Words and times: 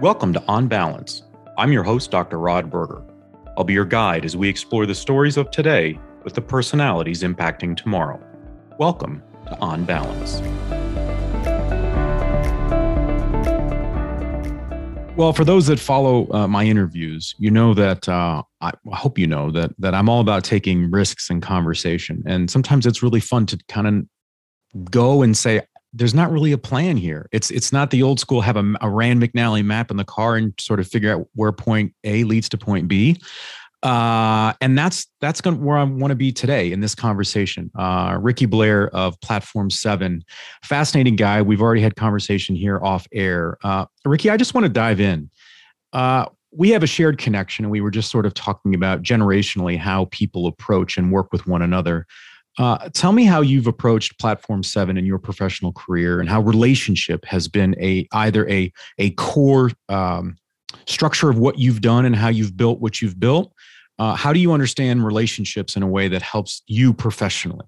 Welcome 0.00 0.34
to 0.34 0.44
On 0.46 0.68
Balance. 0.68 1.22
I'm 1.56 1.72
your 1.72 1.82
host, 1.82 2.10
Dr. 2.10 2.38
Rod 2.38 2.70
Berger. 2.70 3.02
I'll 3.56 3.64
be 3.64 3.72
your 3.72 3.86
guide 3.86 4.26
as 4.26 4.36
we 4.36 4.46
explore 4.46 4.84
the 4.84 4.94
stories 4.94 5.38
of 5.38 5.50
today 5.50 5.98
with 6.22 6.34
the 6.34 6.42
personalities 6.42 7.22
impacting 7.22 7.74
tomorrow. 7.74 8.22
Welcome 8.78 9.22
to 9.46 9.58
On 9.58 9.86
Balance. 9.86 10.42
Well, 15.16 15.32
for 15.32 15.46
those 15.46 15.66
that 15.68 15.80
follow 15.80 16.30
uh, 16.30 16.46
my 16.46 16.64
interviews, 16.64 17.34
you 17.38 17.50
know 17.50 17.72
that 17.72 18.06
uh, 18.06 18.42
I, 18.60 18.72
hope 18.92 19.18
you 19.18 19.26
know 19.26 19.50
that 19.52 19.70
that 19.78 19.94
I'm 19.94 20.10
all 20.10 20.20
about 20.20 20.44
taking 20.44 20.90
risks 20.90 21.30
in 21.30 21.40
conversation, 21.40 22.22
and 22.26 22.50
sometimes 22.50 22.84
it's 22.84 23.02
really 23.02 23.20
fun 23.20 23.46
to 23.46 23.58
kind 23.68 23.86
of 23.86 24.90
go 24.90 25.22
and 25.22 25.34
say, 25.34 25.62
there's 25.96 26.14
not 26.14 26.30
really 26.30 26.52
a 26.52 26.58
plan 26.58 26.96
here. 26.96 27.28
It's 27.32 27.50
it's 27.50 27.72
not 27.72 27.90
the 27.90 28.02
old 28.02 28.20
school 28.20 28.42
have 28.42 28.56
a, 28.56 28.74
a 28.82 28.88
Rand 28.88 29.22
McNally 29.22 29.64
map 29.64 29.90
in 29.90 29.96
the 29.96 30.04
car 30.04 30.36
and 30.36 30.52
sort 30.60 30.78
of 30.78 30.86
figure 30.86 31.12
out 31.12 31.26
where 31.34 31.52
point 31.52 31.94
A 32.04 32.24
leads 32.24 32.48
to 32.50 32.58
point 32.58 32.86
B. 32.86 33.16
Uh, 33.82 34.52
and 34.60 34.76
that's 34.76 35.06
that's 35.20 35.40
going 35.40 35.62
where 35.62 35.78
I 35.78 35.84
want 35.84 36.10
to 36.10 36.16
be 36.16 36.32
today 36.32 36.70
in 36.72 36.80
this 36.80 36.94
conversation. 36.94 37.70
Uh, 37.74 38.18
Ricky 38.20 38.46
Blair 38.46 38.88
of 38.94 39.18
Platform 39.20 39.70
Seven, 39.70 40.22
fascinating 40.62 41.16
guy. 41.16 41.40
We've 41.40 41.62
already 41.62 41.80
had 41.80 41.96
conversation 41.96 42.56
here 42.56 42.78
off 42.82 43.06
air. 43.12 43.56
Uh, 43.64 43.86
Ricky, 44.04 44.28
I 44.30 44.36
just 44.36 44.54
want 44.54 44.64
to 44.64 44.72
dive 44.72 45.00
in. 45.00 45.30
Uh, 45.92 46.26
we 46.50 46.70
have 46.70 46.82
a 46.82 46.86
shared 46.86 47.18
connection, 47.18 47.64
and 47.64 47.72
we 47.72 47.80
were 47.80 47.90
just 47.90 48.10
sort 48.10 48.26
of 48.26 48.34
talking 48.34 48.74
about 48.74 49.02
generationally 49.02 49.78
how 49.78 50.06
people 50.06 50.46
approach 50.46 50.96
and 50.96 51.12
work 51.12 51.32
with 51.32 51.46
one 51.46 51.62
another. 51.62 52.06
Uh, 52.58 52.88
tell 52.94 53.12
me 53.12 53.24
how 53.24 53.42
you've 53.42 53.66
approached 53.66 54.18
Platform 54.18 54.62
Seven 54.62 54.96
in 54.96 55.04
your 55.04 55.18
professional 55.18 55.72
career, 55.72 56.20
and 56.20 56.28
how 56.28 56.40
relationship 56.40 57.24
has 57.26 57.48
been 57.48 57.74
a 57.80 58.06
either 58.12 58.48
a 58.48 58.72
a 58.98 59.10
core 59.10 59.70
um, 59.88 60.36
structure 60.86 61.28
of 61.28 61.38
what 61.38 61.58
you've 61.58 61.80
done 61.80 62.06
and 62.06 62.16
how 62.16 62.28
you've 62.28 62.56
built 62.56 62.80
what 62.80 63.02
you've 63.02 63.20
built. 63.20 63.52
Uh, 63.98 64.14
how 64.14 64.32
do 64.32 64.40
you 64.40 64.52
understand 64.52 65.04
relationships 65.04 65.76
in 65.76 65.82
a 65.82 65.86
way 65.86 66.08
that 66.08 66.22
helps 66.22 66.62
you 66.66 66.92
professionally? 66.92 67.66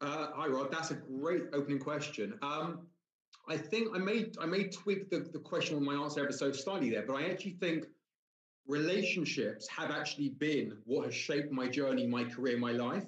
Uh, 0.00 0.28
hi, 0.34 0.46
Rod. 0.48 0.72
That's 0.72 0.90
a 0.90 0.94
great 0.94 1.44
opening 1.52 1.78
question. 1.78 2.38
Um, 2.42 2.86
I 3.48 3.56
think 3.56 3.88
I 3.94 3.98
may 3.98 4.30
I 4.40 4.46
may 4.46 4.64
tweak 4.64 5.10
the, 5.10 5.20
the 5.20 5.38
question 5.38 5.76
on 5.76 5.84
my 5.84 5.94
answer 5.94 6.22
ever 6.22 6.32
so 6.32 6.50
slightly 6.50 6.90
there, 6.90 7.04
but 7.06 7.14
I 7.14 7.26
actually 7.26 7.56
think 7.60 7.86
relationships 8.66 9.68
have 9.68 9.90
actually 9.90 10.30
been 10.30 10.76
what 10.84 11.04
has 11.04 11.14
shaped 11.14 11.52
my 11.52 11.68
journey, 11.68 12.06
my 12.06 12.24
career, 12.24 12.58
my 12.58 12.72
life. 12.72 13.04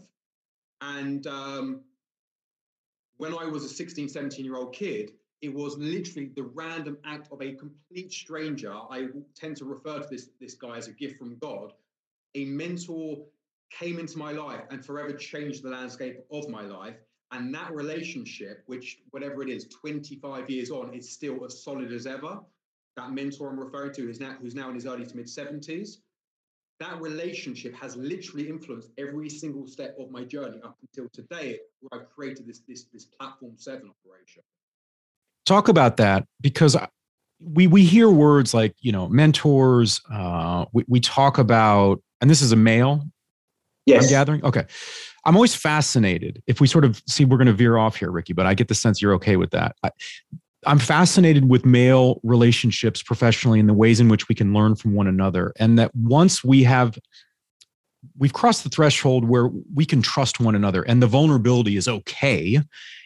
And 0.81 1.27
um, 1.27 1.81
when 3.17 3.35
I 3.35 3.45
was 3.45 3.65
a 3.65 3.69
16, 3.69 4.09
17 4.09 4.45
year 4.45 4.57
old 4.57 4.75
kid, 4.75 5.13
it 5.43 5.53
was 5.53 5.77
literally 5.77 6.31
the 6.35 6.43
random 6.43 6.97
act 7.05 7.29
of 7.31 7.43
a 7.43 7.53
complete 7.53 8.13
stranger. 8.13 8.73
I 8.73 9.09
tend 9.35 9.57
to 9.59 9.65
refer 9.65 10.01
to 10.01 10.09
this, 10.09 10.31
this 10.41 10.55
guy 10.55 10.77
as 10.77 10.89
a 10.89 10.93
gift 10.93 11.19
from 11.19 11.37
God. 11.37 11.73
A 12.35 12.47
mentor 12.47 13.19
came 13.71 13.99
into 13.99 14.19
my 14.19 14.33
life 14.33 14.63
and 14.71 14.85
forever 14.85 15.13
changed 15.13 15.63
the 15.63 15.71
landscape 15.71 16.21
of 16.31 16.49
my 16.49 16.63
life. 16.63 16.97
And 17.31 17.53
that 17.55 17.75
relationship, 17.75 18.63
which, 18.67 19.01
whatever 19.11 19.43
it 19.43 19.49
is, 19.49 19.67
25 19.67 20.49
years 20.49 20.71
on, 20.71 20.95
is 20.95 21.11
still 21.11 21.45
as 21.45 21.63
solid 21.63 21.93
as 21.93 22.07
ever 22.07 22.41
that 22.97 23.13
mentor 23.13 23.51
I'm 23.51 23.59
referring 23.59 23.93
to 23.95 24.09
is 24.09 24.21
now 24.21 24.37
who's 24.41 24.55
now 24.55 24.69
in 24.69 24.75
his 24.75 24.87
early 24.87 25.07
to 25.07 25.17
mid 25.17 25.27
70s. 25.27 25.97
That 26.81 27.01
relationship 27.01 27.75
has 27.77 27.97
literally 27.97 28.49
influenced 28.49 28.91
every 28.99 29.31
single 29.31 29.67
step 29.67 29.97
of 29.99 30.11
my 30.11 30.25
journey 30.25 30.61
up 30.65 30.77
until 30.83 31.09
today, 31.13 31.59
where 31.81 32.01
I've 32.01 32.11
created 32.11 32.47
this 32.47 32.61
this 32.67 32.85
this 32.93 33.05
platform 33.05 33.55
seven 33.57 33.91
operation. 33.91 34.43
Talk 35.47 35.69
about 35.69 35.99
that 35.99 36.27
because 36.41 36.77
we 37.41 37.67
we 37.67 37.85
hear 37.85 38.11
words 38.11 38.55
like 38.55 38.75
you 38.81 38.91
know 38.91 39.09
mentors. 39.09 40.01
Uh, 40.13 40.65
we 40.73 40.85
we 40.89 41.01
talk 41.01 41.39
about, 41.39 42.03
and 42.21 42.29
this 42.29 42.43
is 42.43 42.51
a 42.51 42.57
male. 42.57 43.05
Yes. 43.87 44.05
I'm 44.05 44.11
gathering. 44.11 44.45
Okay. 44.45 44.65
I'm 45.27 45.37
always 45.37 45.55
fascinated 45.55 46.43
if 46.47 46.61
we 46.61 46.67
sort 46.67 46.85
of 46.85 47.03
see 47.09 47.25
we're 47.25 47.39
going 47.39 47.47
to 47.47 47.53
veer 47.53 47.77
off 47.77 47.97
here, 47.97 48.11
Ricky, 48.11 48.33
but 48.33 48.47
I 48.47 48.55
get 48.55 48.69
the 48.69 48.75
sense 48.75 49.01
you're 49.01 49.15
okay 49.15 49.37
with 49.37 49.51
that. 49.53 49.77
I, 49.83 49.91
I'm 50.67 50.79
fascinated 50.79 51.49
with 51.49 51.65
male 51.65 52.21
relationships 52.23 53.03
professionally 53.03 53.61
and 53.61 53.69
the 53.69 53.75
ways 53.75 54.01
in 54.01 54.09
which 54.09 54.29
we 54.29 54.35
can 54.35 54.53
learn 54.53 54.77
from 54.77 54.95
one 54.95 55.07
another. 55.07 55.53
And 55.59 55.79
that 55.79 55.95
once 55.95 56.45
we 56.45 56.63
have, 56.65 56.99
we've 58.19 58.33
crossed 58.33 58.65
the 58.65 58.71
threshold 58.71 59.29
where 59.29 59.49
we 59.75 59.85
can 59.85 60.03
trust 60.03 60.41
one 60.41 60.55
another 60.55 60.83
and 60.83 61.03
the 61.03 61.07
vulnerability 61.07 61.77
is 61.77 61.89
okay, 61.89 62.61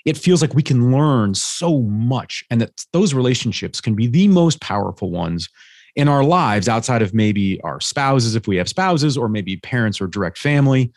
it 0.05 0.17
feels 0.17 0.43
like 0.43 0.55
we 0.55 0.63
can 0.63 0.93
learn 0.93 1.35
so 1.35 1.83
much 1.83 2.45
and 2.51 2.61
that 2.61 2.85
those 2.93 3.15
relationships 3.15 3.81
can 3.81 3.95
be 3.95 4.07
the 4.07 4.29
most 4.29 4.61
powerful 4.61 5.11
ones 5.11 5.49
in 5.97 6.09
our 6.09 6.23
lives 6.23 6.69
outside 6.69 7.03
of 7.03 7.13
maybe 7.13 7.61
our 7.63 7.81
spouses, 7.81 8.37
if 8.37 8.47
we 8.47 8.57
have 8.57 8.69
spouses, 8.69 9.17
or 9.17 9.29
maybe 9.29 9.57
parents 9.57 10.01
or 10.01 10.07
direct 10.07 10.39
family. 10.39 10.93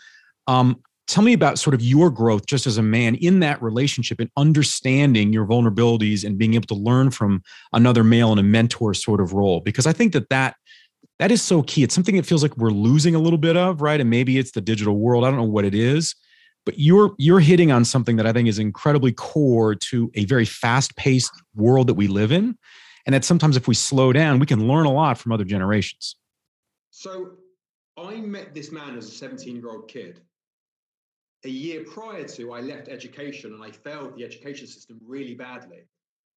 Um, 0.47 0.81
tell 1.11 1.23
me 1.23 1.33
about 1.33 1.59
sort 1.59 1.73
of 1.73 1.81
your 1.81 2.09
growth 2.09 2.45
just 2.45 2.65
as 2.65 2.77
a 2.77 2.81
man 2.81 3.15
in 3.15 3.41
that 3.41 3.61
relationship 3.61 4.19
and 4.19 4.29
understanding 4.37 5.33
your 5.33 5.45
vulnerabilities 5.45 6.23
and 6.23 6.37
being 6.37 6.53
able 6.53 6.67
to 6.67 6.75
learn 6.75 7.11
from 7.11 7.43
another 7.73 8.03
male 8.03 8.31
in 8.31 8.39
a 8.39 8.43
mentor 8.43 8.93
sort 8.93 9.19
of 9.19 9.33
role 9.33 9.59
because 9.59 9.85
i 9.85 9.93
think 9.93 10.13
that 10.13 10.29
that 10.29 10.55
that 11.19 11.31
is 11.31 11.43
so 11.43 11.61
key. 11.61 11.83
It's 11.83 11.93
something 11.93 12.15
that 12.15 12.25
feels 12.25 12.41
like 12.41 12.57
we're 12.57 12.71
losing 12.71 13.13
a 13.13 13.19
little 13.19 13.37
bit 13.37 13.55
of 13.55 13.79
right? 13.79 14.01
And 14.01 14.09
maybe 14.09 14.39
it's 14.39 14.53
the 14.53 14.61
digital 14.61 14.97
world. 14.97 15.23
I 15.23 15.29
don't 15.29 15.37
know 15.37 15.43
what 15.43 15.65
it 15.65 15.75
is 15.75 16.15
but 16.65 16.77
you're 16.77 17.13
you're 17.17 17.39
hitting 17.39 17.71
on 17.71 17.83
something 17.85 18.15
that 18.15 18.27
i 18.27 18.33
think 18.33 18.47
is 18.47 18.59
incredibly 18.59 19.11
core 19.11 19.75
to 19.75 20.11
a 20.15 20.25
very 20.25 20.45
fast 20.45 20.95
paced 20.95 21.31
world 21.55 21.87
that 21.87 21.93
we 21.95 22.07
live 22.07 22.31
in 22.31 22.57
and 23.05 23.13
that 23.13 23.25
sometimes 23.25 23.57
if 23.57 23.67
we 23.67 23.73
slow 23.73 24.13
down 24.13 24.39
we 24.39 24.45
can 24.45 24.67
learn 24.67 24.85
a 24.85 24.91
lot 24.91 25.17
from 25.17 25.31
other 25.31 25.43
generations. 25.43 26.15
So 26.89 27.31
i 27.97 28.15
met 28.15 28.53
this 28.53 28.71
man 28.71 28.97
as 28.97 29.07
a 29.07 29.11
17 29.11 29.55
year 29.55 29.69
old 29.69 29.87
kid 29.87 30.21
a 31.43 31.49
year 31.49 31.83
prior 31.83 32.27
to, 32.27 32.53
I 32.53 32.61
left 32.61 32.87
education 32.87 33.53
and 33.53 33.63
I 33.63 33.71
failed 33.71 34.15
the 34.15 34.23
education 34.23 34.67
system 34.67 34.99
really 35.05 35.33
badly. 35.33 35.85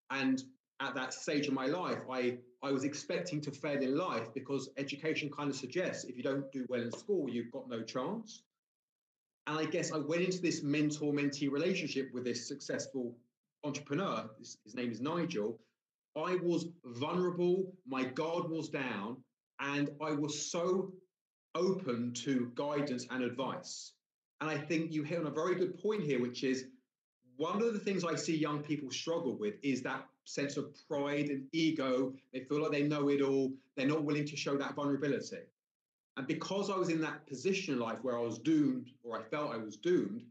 And 0.10 0.42
at 0.80 0.96
that 0.96 1.14
stage 1.14 1.48
of 1.48 1.54
my 1.54 1.66
life, 1.66 2.00
I, 2.10 2.38
I 2.62 2.72
was 2.72 2.84
expecting 2.84 3.42
to 3.42 3.52
fail 3.52 3.82
in 3.82 3.98
life 3.98 4.34
because 4.34 4.70
education 4.78 5.30
kind 5.36 5.50
of 5.50 5.56
suggests 5.56 6.06
if 6.06 6.16
you 6.16 6.24
don't 6.24 6.52
do 6.52 6.66
well 6.70 6.82
in 6.82 6.92
school, 6.92 7.30
you've 7.30 7.52
got 7.52 7.70
no 7.70 7.82
chance. 7.82 8.44
And 9.48 9.60
I 9.60 9.66
guess 9.66 9.92
I 9.92 9.98
went 9.98 10.24
into 10.24 10.42
this 10.42 10.64
mentor 10.64 11.12
mentee 11.14 11.52
relationship 11.52 12.10
with 12.14 12.24
this 12.24 12.48
successful 12.48 13.14
entrepreneur. 13.64 14.30
His, 14.40 14.58
his 14.64 14.76
name 14.76 14.92
is 14.92 15.02
Nigel. 15.02 15.60
I 16.16 16.36
was 16.36 16.68
vulnerable, 16.86 17.74
my 17.88 18.04
guard 18.04 18.50
was 18.50 18.70
down, 18.70 19.18
and 19.60 19.90
I 20.02 20.12
was 20.12 20.52
so 20.52 20.94
open 21.56 22.14
to 22.14 22.52
guidance 22.56 23.08
and 23.10 23.24
advice. 23.24 23.94
And 24.44 24.52
I 24.52 24.58
think 24.58 24.92
you 24.92 25.04
hit 25.04 25.20
on 25.20 25.28
a 25.28 25.32
very 25.32 25.56
good 25.56 25.82
point 25.82 26.04
here, 26.04 26.20
which 26.20 26.44
is 26.44 26.66
one 27.38 27.62
of 27.62 27.72
the 27.72 27.80
things 27.80 28.04
I 28.04 28.16
see 28.16 28.36
young 28.36 28.60
people 28.62 28.92
struggle 28.92 29.38
with 29.38 29.54
is 29.64 29.82
that 29.84 30.06
sense 30.26 30.58
of 30.58 30.76
pride 30.86 31.30
and 31.30 31.46
ego. 31.54 32.12
They 32.34 32.42
feel 32.42 32.62
like 32.62 32.74
they 32.74 32.84
know 32.84 33.08
it 33.08 33.22
all. 33.22 33.54
They're 33.78 33.88
not 33.88 34.04
willing 34.04 34.26
to 34.26 34.36
show 34.36 34.58
that 34.58 34.76
vulnerability. 34.76 35.44
And 36.18 36.28
because 36.28 36.70
I 36.70 36.76
was 36.76 36.90
in 36.90 37.00
that 37.00 37.26
position 37.26 37.76
in 37.76 37.80
life 37.80 38.00
where 38.02 38.18
I 38.18 38.22
was 38.22 38.38
doomed, 38.38 38.90
or 39.02 39.18
I 39.18 39.24
felt 39.24 39.54
I 39.54 39.56
was 39.56 39.78
doomed, 39.78 40.26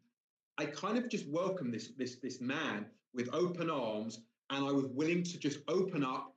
I 0.58 0.66
kind 0.66 0.98
of 0.98 1.08
just 1.08 1.26
welcomed 1.28 1.72
this, 1.72 1.88
this, 1.96 2.16
this 2.16 2.38
man 2.38 2.84
with 3.14 3.30
open 3.32 3.70
arms, 3.70 4.20
and 4.50 4.62
I 4.62 4.72
was 4.72 4.84
willing 4.88 5.22
to 5.22 5.38
just 5.38 5.60
open 5.68 6.04
up, 6.04 6.34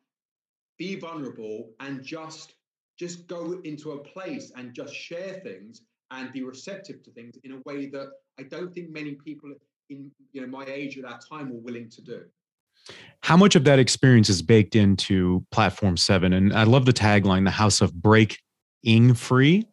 be 0.77 0.95
vulnerable, 0.97 1.71
and 1.81 2.01
just 2.01 2.53
just 2.97 3.27
go 3.27 3.59
into 3.65 3.91
a 3.91 3.97
place 3.97 4.53
and 4.55 4.73
just 4.73 4.95
share 4.95 5.41
things 5.43 5.81
and 6.11 6.31
be 6.31 6.43
receptive 6.43 7.03
to 7.03 7.11
things 7.11 7.37
in 7.43 7.53
a 7.53 7.61
way 7.65 7.87
that 7.87 8.09
I 8.39 8.43
don't 8.43 8.73
think 8.73 8.89
many 8.89 9.13
people 9.13 9.53
in 9.89 10.11
you 10.31 10.41
know 10.41 10.47
my 10.47 10.65
age 10.65 10.97
at 10.97 11.03
that 11.03 11.21
time 11.27 11.51
were 11.51 11.59
willing 11.59 11.89
to 11.89 12.01
do. 12.01 12.21
How 13.23 13.37
much 13.37 13.55
of 13.55 13.63
that 13.63 13.79
experience 13.79 14.29
is 14.29 14.41
baked 14.41 14.75
into 14.75 15.45
Platform 15.51 15.97
Seven? 15.97 16.33
And 16.33 16.53
I 16.53 16.63
love 16.63 16.85
the 16.85 16.93
tagline, 16.93 17.45
"The 17.45 17.51
House 17.51 17.81
of 17.81 17.93
Breaking 17.93 19.13
Free." 19.13 19.65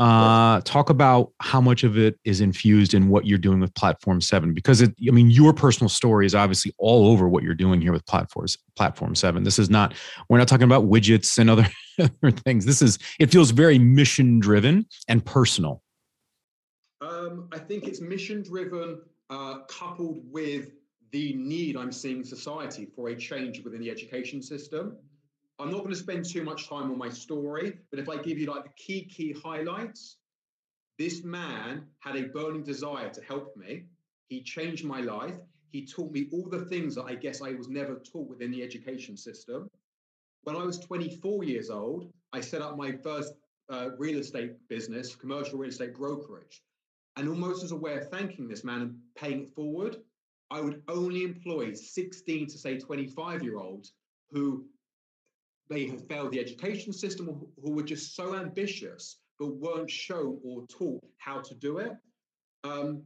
Uh, 0.00 0.60
talk 0.62 0.90
about 0.90 1.30
how 1.40 1.60
much 1.60 1.84
of 1.84 1.96
it 1.96 2.18
is 2.24 2.40
infused 2.40 2.94
in 2.94 3.08
what 3.08 3.26
you're 3.26 3.38
doing 3.38 3.60
with 3.60 3.72
Platform 3.74 4.20
Seven, 4.20 4.52
because 4.52 4.80
it, 4.80 4.92
I 5.06 5.12
mean, 5.12 5.30
your 5.30 5.52
personal 5.52 5.88
story 5.88 6.26
is 6.26 6.34
obviously 6.34 6.72
all 6.78 7.06
over 7.06 7.28
what 7.28 7.44
you're 7.44 7.54
doing 7.54 7.80
here 7.80 7.92
with 7.92 8.04
Platforms 8.06 8.58
Platform 8.74 9.14
Seven. 9.14 9.44
This 9.44 9.58
is 9.58 9.70
not 9.70 9.94
we're 10.28 10.38
not 10.38 10.48
talking 10.48 10.64
about 10.64 10.88
widgets 10.88 11.38
and 11.38 11.48
other 11.48 11.68
other 11.98 12.30
things. 12.30 12.64
This 12.64 12.82
is 12.82 12.98
it 13.18 13.30
feels 13.30 13.50
very 13.50 13.78
mission 13.78 14.40
driven 14.40 14.86
and 15.08 15.24
personal. 15.24 15.82
Um, 17.00 17.48
I 17.52 17.58
think 17.58 17.84
it's 17.84 18.00
mission 18.00 18.42
driven, 18.42 19.02
uh, 19.30 19.60
coupled 19.68 20.20
with 20.30 20.70
the 21.12 21.34
need 21.34 21.76
I'm 21.76 21.92
seeing 21.92 22.24
society 22.24 22.86
for 22.86 23.08
a 23.08 23.16
change 23.16 23.62
within 23.62 23.80
the 23.80 23.90
education 23.90 24.42
system. 24.42 24.96
I'm 25.60 25.70
not 25.70 25.78
going 25.78 25.90
to 25.90 25.96
spend 25.96 26.24
too 26.24 26.42
much 26.42 26.68
time 26.68 26.90
on 26.90 26.98
my 26.98 27.08
story, 27.08 27.78
but 27.90 28.00
if 28.00 28.08
I 28.08 28.16
give 28.16 28.38
you 28.38 28.46
like 28.46 28.64
the 28.64 28.70
key, 28.76 29.04
key 29.04 29.36
highlights, 29.44 30.16
this 30.98 31.22
man 31.22 31.84
had 32.00 32.16
a 32.16 32.24
burning 32.24 32.64
desire 32.64 33.10
to 33.10 33.22
help 33.22 33.56
me. 33.56 33.84
He 34.28 34.42
changed 34.42 34.84
my 34.84 35.00
life. 35.00 35.36
He 35.70 35.86
taught 35.86 36.10
me 36.12 36.28
all 36.32 36.48
the 36.48 36.64
things 36.64 36.94
that 36.96 37.04
I 37.04 37.14
guess 37.14 37.42
I 37.42 37.52
was 37.52 37.68
never 37.68 37.96
taught 37.96 38.28
within 38.28 38.50
the 38.50 38.62
education 38.62 39.16
system. 39.16 39.68
When 40.44 40.56
I 40.56 40.64
was 40.64 40.78
24 40.78 41.44
years 41.44 41.70
old, 41.70 42.12
I 42.32 42.40
set 42.40 42.62
up 42.62 42.76
my 42.76 42.92
first 42.92 43.34
uh, 43.70 43.90
real 43.98 44.18
estate 44.18 44.52
business, 44.68 45.14
commercial 45.16 45.58
real 45.58 45.70
estate 45.70 45.94
brokerage. 45.94 46.62
And 47.16 47.28
almost 47.28 47.64
as 47.64 47.72
a 47.72 47.76
way 47.76 47.96
of 47.96 48.08
thanking 48.10 48.48
this 48.48 48.64
man 48.64 48.82
and 48.82 48.96
paying 49.16 49.42
it 49.42 49.54
forward, 49.54 49.96
I 50.50 50.60
would 50.60 50.82
only 50.88 51.24
employ 51.24 51.72
16 51.72 52.46
to 52.48 52.58
say 52.58 52.78
25 52.78 53.42
year 53.42 53.58
olds 53.58 53.92
who 54.30 54.64
may 55.70 55.88
have 55.88 56.06
failed 56.06 56.32
the 56.32 56.40
education 56.40 56.92
system 56.92 57.28
or 57.28 57.40
who 57.62 57.72
were 57.72 57.82
just 57.82 58.14
so 58.14 58.34
ambitious 58.34 59.18
but 59.38 59.56
weren't 59.56 59.90
shown 59.90 60.38
or 60.44 60.66
taught 60.66 61.02
how 61.18 61.40
to 61.40 61.54
do 61.54 61.78
it. 61.78 61.92
Um, 62.62 63.02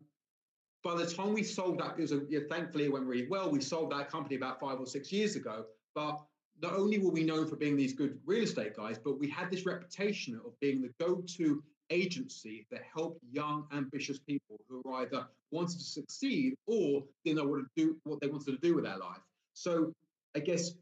by 0.84 0.94
the 0.96 1.06
time 1.06 1.32
we 1.32 1.42
sold 1.42 1.78
that, 1.80 1.94
it 1.98 2.02
was 2.02 2.12
a, 2.12 2.22
yeah, 2.28 2.40
thankfully 2.50 2.84
it 2.84 2.92
went 2.92 3.06
really 3.06 3.26
well. 3.28 3.50
We 3.50 3.60
sold 3.60 3.92
that 3.92 4.10
company 4.10 4.36
about 4.36 4.60
five 4.60 4.78
or 4.78 4.86
six 4.86 5.12
years 5.12 5.36
ago. 5.36 5.64
But 5.94 6.20
not 6.60 6.74
only 6.74 6.98
were 6.98 7.10
we 7.10 7.24
known 7.24 7.46
for 7.46 7.56
being 7.56 7.76
these 7.76 7.92
good 7.92 8.18
real 8.26 8.44
estate 8.44 8.76
guys, 8.76 8.98
but 8.98 9.18
we 9.18 9.28
had 9.28 9.50
this 9.50 9.66
reputation 9.66 10.40
of 10.44 10.58
being 10.60 10.82
the 10.82 10.90
go-to 10.98 11.62
agency 11.90 12.66
that 12.70 12.82
helped 12.94 13.20
young, 13.30 13.66
ambitious 13.72 14.18
people 14.18 14.60
who 14.68 14.82
either 14.94 15.26
wanted 15.50 15.78
to 15.78 15.84
succeed 15.84 16.54
or 16.66 17.02
didn't 17.24 17.38
know 17.38 17.44
what 17.48 17.58
to 17.58 17.66
do, 17.76 17.96
what 18.04 18.20
they 18.20 18.26
wanted 18.26 18.46
to 18.46 18.58
do 18.58 18.74
with 18.74 18.84
their 18.84 18.98
life. 18.98 19.22
So 19.54 19.92
I 20.36 20.40
guess 20.40 20.72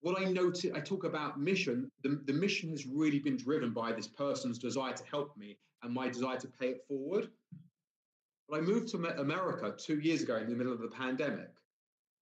what 0.00 0.20
I 0.20 0.24
noted, 0.24 0.72
I 0.74 0.80
talk 0.80 1.04
about 1.04 1.40
mission. 1.40 1.90
The, 2.02 2.20
the 2.24 2.32
mission 2.32 2.70
has 2.70 2.86
really 2.86 3.18
been 3.18 3.36
driven 3.36 3.72
by 3.72 3.92
this 3.92 4.06
person's 4.06 4.58
desire 4.58 4.92
to 4.92 5.04
help 5.10 5.36
me 5.36 5.56
and 5.82 5.92
my 5.92 6.08
desire 6.08 6.38
to 6.38 6.48
pay 6.48 6.68
it 6.68 6.84
forward. 6.88 7.28
But 8.48 8.58
I 8.58 8.60
moved 8.62 8.88
to 8.88 9.20
America 9.20 9.74
two 9.76 9.98
years 9.98 10.22
ago 10.22 10.36
in 10.36 10.48
the 10.48 10.54
middle 10.54 10.72
of 10.72 10.80
the 10.80 10.88
pandemic, 10.88 11.50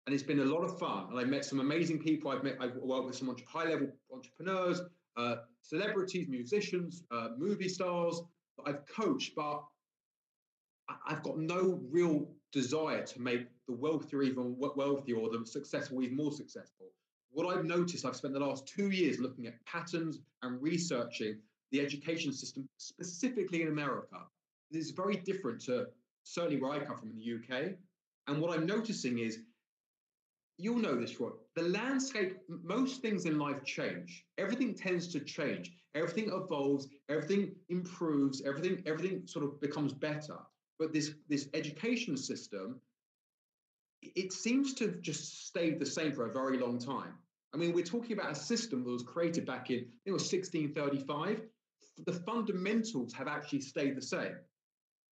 and 0.06 0.14
it's 0.14 0.22
been 0.22 0.40
a 0.40 0.44
lot 0.44 0.62
of 0.62 0.78
fun. 0.78 1.06
And 1.10 1.18
I've 1.18 1.28
met 1.28 1.44
some 1.44 1.60
amazing 1.60 1.98
people. 1.98 2.30
I've 2.30 2.42
met, 2.44 2.56
I've 2.60 2.76
worked 2.76 3.06
with 3.06 3.16
some 3.16 3.34
high-level 3.46 3.88
entrepreneurs, 4.12 4.82
uh, 5.16 5.36
celebrities, 5.62 6.28
musicians, 6.28 7.02
uh, 7.10 7.28
movie 7.38 7.68
stars. 7.68 8.20
I've 8.66 8.86
coached, 8.86 9.34
but 9.34 9.62
I've 11.06 11.22
got 11.22 11.38
no 11.38 11.80
real 11.90 12.28
desire 12.52 13.02
to 13.02 13.20
make 13.20 13.46
the 13.66 13.74
wealthier 13.74 14.22
even 14.22 14.56
wealthier 14.58 15.16
or 15.16 15.30
the 15.30 15.44
successful 15.46 16.02
even 16.02 16.16
more 16.16 16.32
successful 16.32 16.90
what 17.34 17.54
I've 17.54 17.64
noticed, 17.64 18.06
I've 18.06 18.16
spent 18.16 18.32
the 18.32 18.40
last 18.40 18.66
two 18.66 18.90
years 18.90 19.18
looking 19.18 19.46
at 19.46 19.62
patterns 19.66 20.20
and 20.42 20.62
researching 20.62 21.38
the 21.72 21.80
education 21.80 22.32
system, 22.32 22.68
specifically 22.78 23.62
in 23.62 23.68
America. 23.68 24.18
This 24.70 24.86
is 24.86 24.92
very 24.92 25.16
different 25.16 25.60
to 25.62 25.86
certainly 26.22 26.60
where 26.60 26.72
I 26.72 26.78
come 26.78 26.96
from 26.96 27.10
in 27.10 27.16
the 27.16 27.34
UK. 27.34 27.72
And 28.28 28.40
what 28.40 28.56
I'm 28.56 28.66
noticing 28.66 29.18
is, 29.18 29.40
you'll 30.58 30.78
know 30.78 30.94
this, 30.94 31.18
Rod, 31.20 31.32
the 31.54 31.62
landscape, 31.62 32.36
most 32.48 33.02
things 33.02 33.26
in 33.26 33.38
life 33.38 33.64
change. 33.64 34.24
Everything 34.38 34.74
tends 34.74 35.08
to 35.08 35.20
change. 35.20 35.72
Everything 35.94 36.30
evolves, 36.32 36.88
everything 37.08 37.54
improves, 37.68 38.42
everything, 38.42 38.82
everything 38.86 39.22
sort 39.26 39.44
of 39.44 39.60
becomes 39.60 39.92
better. 39.92 40.38
But 40.78 40.92
this, 40.92 41.12
this 41.28 41.48
education 41.54 42.16
system, 42.16 42.80
it 44.02 44.32
seems 44.32 44.74
to 44.74 44.86
have 44.86 45.00
just 45.00 45.46
stayed 45.46 45.78
the 45.78 45.86
same 45.86 46.12
for 46.12 46.26
a 46.26 46.32
very 46.32 46.58
long 46.58 46.78
time. 46.78 47.14
I 47.52 47.56
mean, 47.56 47.72
we're 47.72 47.84
talking 47.84 48.12
about 48.12 48.32
a 48.32 48.34
system 48.34 48.82
that 48.82 48.90
was 48.90 49.04
created 49.04 49.46
back 49.46 49.70
in, 49.70 49.76
I 49.76 49.78
think 49.78 49.90
it 50.06 50.12
was 50.12 50.22
1635. 50.22 51.42
The 52.04 52.12
fundamentals 52.12 53.12
have 53.12 53.28
actually 53.28 53.60
stayed 53.60 53.96
the 53.96 54.02
same. 54.02 54.34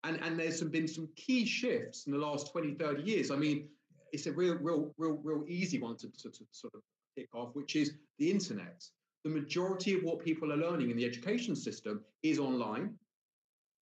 And, 0.03 0.21
and 0.21 0.37
there's 0.37 0.59
some, 0.59 0.69
been 0.69 0.89
some 0.89 1.09
key 1.15 1.47
shifts 1.47 2.07
in 2.07 2.13
the 2.13 2.19
last 2.19 2.51
20, 2.51 2.75
30 2.75 3.03
years. 3.03 3.31
I 3.31 3.37
mean, 3.37 3.69
it's 4.13 4.27
a 4.27 4.33
real, 4.33 4.57
real, 4.57 4.93
real, 4.99 5.19
real 5.23 5.45
easy 5.49 5.79
one 5.79 5.97
to, 5.97 6.09
to, 6.09 6.31
to 6.31 6.45
sort 6.51 6.75
of 6.75 6.83
pick 7.17 7.35
off, 7.35 7.55
which 7.55 7.77
is 7.77 7.95
the 8.19 8.31
internet. 8.31 8.85
The 9.25 9.31
majority 9.31 9.95
of 9.95 10.03
what 10.03 10.21
people 10.21 10.53
are 10.53 10.57
learning 10.57 10.91
in 10.91 10.97
the 10.97 11.05
education 11.05 11.55
system 11.57 12.03
is 12.23 12.39
online. 12.39 12.95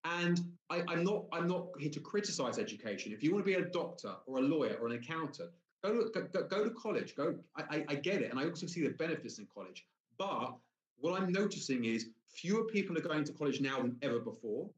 And 0.04 0.40
I, 0.70 0.78
am 0.92 1.04
not 1.04 1.24
I'm 1.32 1.46
not 1.46 1.66
here 1.78 1.90
to 1.90 2.00
criticize 2.00 2.58
education. 2.58 3.12
If 3.12 3.22
you 3.22 3.32
want 3.32 3.44
to 3.44 3.50
be 3.50 3.58
a 3.58 3.66
doctor 3.66 4.14
or 4.26 4.38
a 4.38 4.42
lawyer 4.42 4.76
or 4.80 4.86
an 4.86 4.92
accountant, 4.92 5.50
Go 5.82 6.04
to, 6.04 6.20
go, 6.20 6.42
go 6.42 6.64
to 6.64 6.70
college. 6.70 7.16
Go. 7.16 7.36
I, 7.56 7.84
I 7.88 7.94
get 7.94 8.20
it, 8.20 8.30
and 8.30 8.38
I 8.38 8.44
also 8.44 8.66
see 8.66 8.82
the 8.82 8.90
benefits 8.90 9.38
in 9.38 9.46
college. 9.52 9.86
But 10.18 10.54
what 10.98 11.20
I'm 11.20 11.32
noticing 11.32 11.84
is 11.86 12.08
fewer 12.26 12.64
people 12.64 12.96
are 12.98 13.00
going 13.00 13.24
to 13.24 13.32
college 13.32 13.60
now 13.60 13.78
than 13.78 13.96
ever 14.02 14.18
before. 14.18 14.68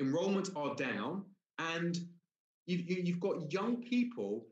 Enrollments 0.00 0.50
are 0.54 0.74
down, 0.76 1.24
and 1.58 1.98
you've, 2.66 2.88
you've 2.88 3.20
got 3.20 3.52
young 3.52 3.82
people 3.82 4.46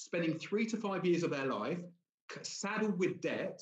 spending 0.00 0.38
three 0.38 0.66
to 0.66 0.76
five 0.76 1.04
years 1.04 1.22
of 1.22 1.30
their 1.30 1.46
life 1.46 1.78
saddled 2.42 2.98
with 2.98 3.20
debt. 3.20 3.60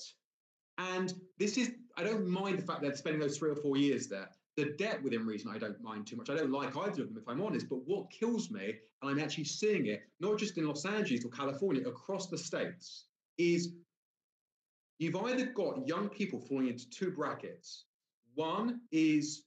And 0.79 1.13
this 1.39 1.57
is, 1.59 1.73
I 1.97 2.05
don't 2.05 2.29
mind 2.29 2.59
the 2.59 2.63
fact 2.63 2.83
they're 2.83 2.95
spending 2.95 3.21
those 3.21 3.39
three 3.39 3.51
or 3.51 3.57
four 3.57 3.77
years 3.77 4.07
there 4.09 4.29
the 4.59 4.75
debt 4.77 5.01
within 5.05 5.25
reason, 5.25 5.53
I 5.55 5.59
don't 5.59 5.81
mind 5.81 6.09
too 6.09 6.17
much. 6.17 6.31
I 6.31 6.35
don't 6.35 6.51
like 6.51 6.77
either 6.77 7.03
of 7.03 7.15
them, 7.15 7.17
if 7.17 7.29
I'm 7.29 7.41
honest. 7.41 7.69
But 7.69 7.87
what 7.87 8.11
kills 8.11 8.51
me, 8.51 8.75
and 9.01 9.11
I'm 9.11 9.21
actually 9.21 9.45
seeing 9.45 9.87
it, 9.87 10.03
not 10.19 10.37
just 10.37 10.59
in 10.59 10.67
Los 10.67 10.85
Angeles 10.85 11.25
or 11.25 11.29
California, 11.29 11.87
across 11.87 12.27
the 12.27 12.37
states, 12.37 13.05
is 13.39 13.75
you've 14.99 15.15
either 15.15 15.47
got 15.47 15.87
young 15.87 16.09
people 16.09 16.41
falling 16.41 16.67
into 16.67 16.91
two 16.91 17.13
brackets. 17.13 17.85
One 18.35 18.81
is 18.91 19.45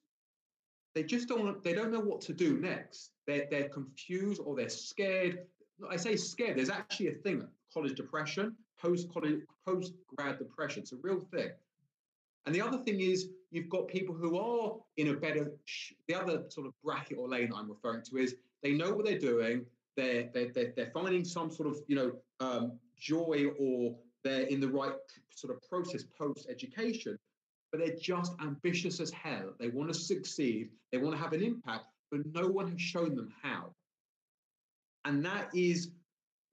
they 0.96 1.04
just 1.04 1.28
don't 1.28 1.62
they 1.62 1.74
don't 1.74 1.92
know 1.92 2.00
what 2.00 2.22
to 2.22 2.34
do 2.34 2.58
next. 2.58 3.12
They're 3.28 3.48
they're 3.52 3.68
confused 3.68 4.40
or 4.46 4.56
they're 4.56 4.70
scared. 4.70 5.40
I 5.89 5.97
say 5.97 6.15
scared. 6.15 6.57
There's 6.57 6.69
actually 6.69 7.07
a 7.07 7.13
thing, 7.13 7.47
college 7.73 7.95
depression, 7.95 8.56
post 8.79 9.12
college 9.12 9.41
post 9.65 9.94
grad 10.15 10.38
depression. 10.38 10.83
It's 10.83 10.91
a 10.91 10.97
real 11.01 11.19
thing. 11.19 11.51
And 12.45 12.56
the 12.56 12.62
other 12.62 12.79
thing 12.79 13.00
is, 13.00 13.29
you've 13.51 13.69
got 13.69 13.88
people 13.88 14.15
who 14.15 14.38
are 14.38 14.77
in 14.97 15.09
a 15.09 15.13
better, 15.13 15.51
the 16.07 16.15
other 16.15 16.44
sort 16.50 16.65
of 16.68 16.73
bracket 16.83 17.18
or 17.19 17.27
lane 17.27 17.51
I'm 17.56 17.69
referring 17.69 18.03
to 18.03 18.18
is 18.18 18.35
they 18.63 18.73
know 18.73 18.94
what 18.94 19.06
they're 19.06 19.19
doing, 19.19 19.65
they're, 19.95 20.29
they're, 20.33 20.51
they're, 20.53 20.73
they're 20.75 20.91
finding 20.94 21.23
some 21.23 21.51
sort 21.51 21.69
of, 21.69 21.79
you 21.88 21.95
know, 21.95 22.13
um, 22.39 22.79
joy 22.97 23.47
or 23.59 23.95
they're 24.23 24.47
in 24.47 24.59
the 24.59 24.68
right 24.68 24.94
sort 25.35 25.53
of 25.53 25.62
process 25.69 26.03
post 26.18 26.47
education, 26.50 27.18
but 27.71 27.79
they're 27.79 27.97
just 28.00 28.33
ambitious 28.41 29.00
as 29.00 29.12
hell. 29.12 29.53
They 29.59 29.69
want 29.69 29.94
to 29.94 30.00
succeed, 30.00 30.69
they 30.91 30.97
want 30.97 31.15
to 31.15 31.21
have 31.21 31.33
an 31.33 31.44
impact, 31.44 31.85
but 32.09 32.21
no 32.33 32.47
one 32.47 32.71
has 32.71 32.81
shown 32.81 33.15
them 33.15 33.33
how. 33.41 33.73
And 35.06 35.25
that 35.25 35.50
is 35.53 35.92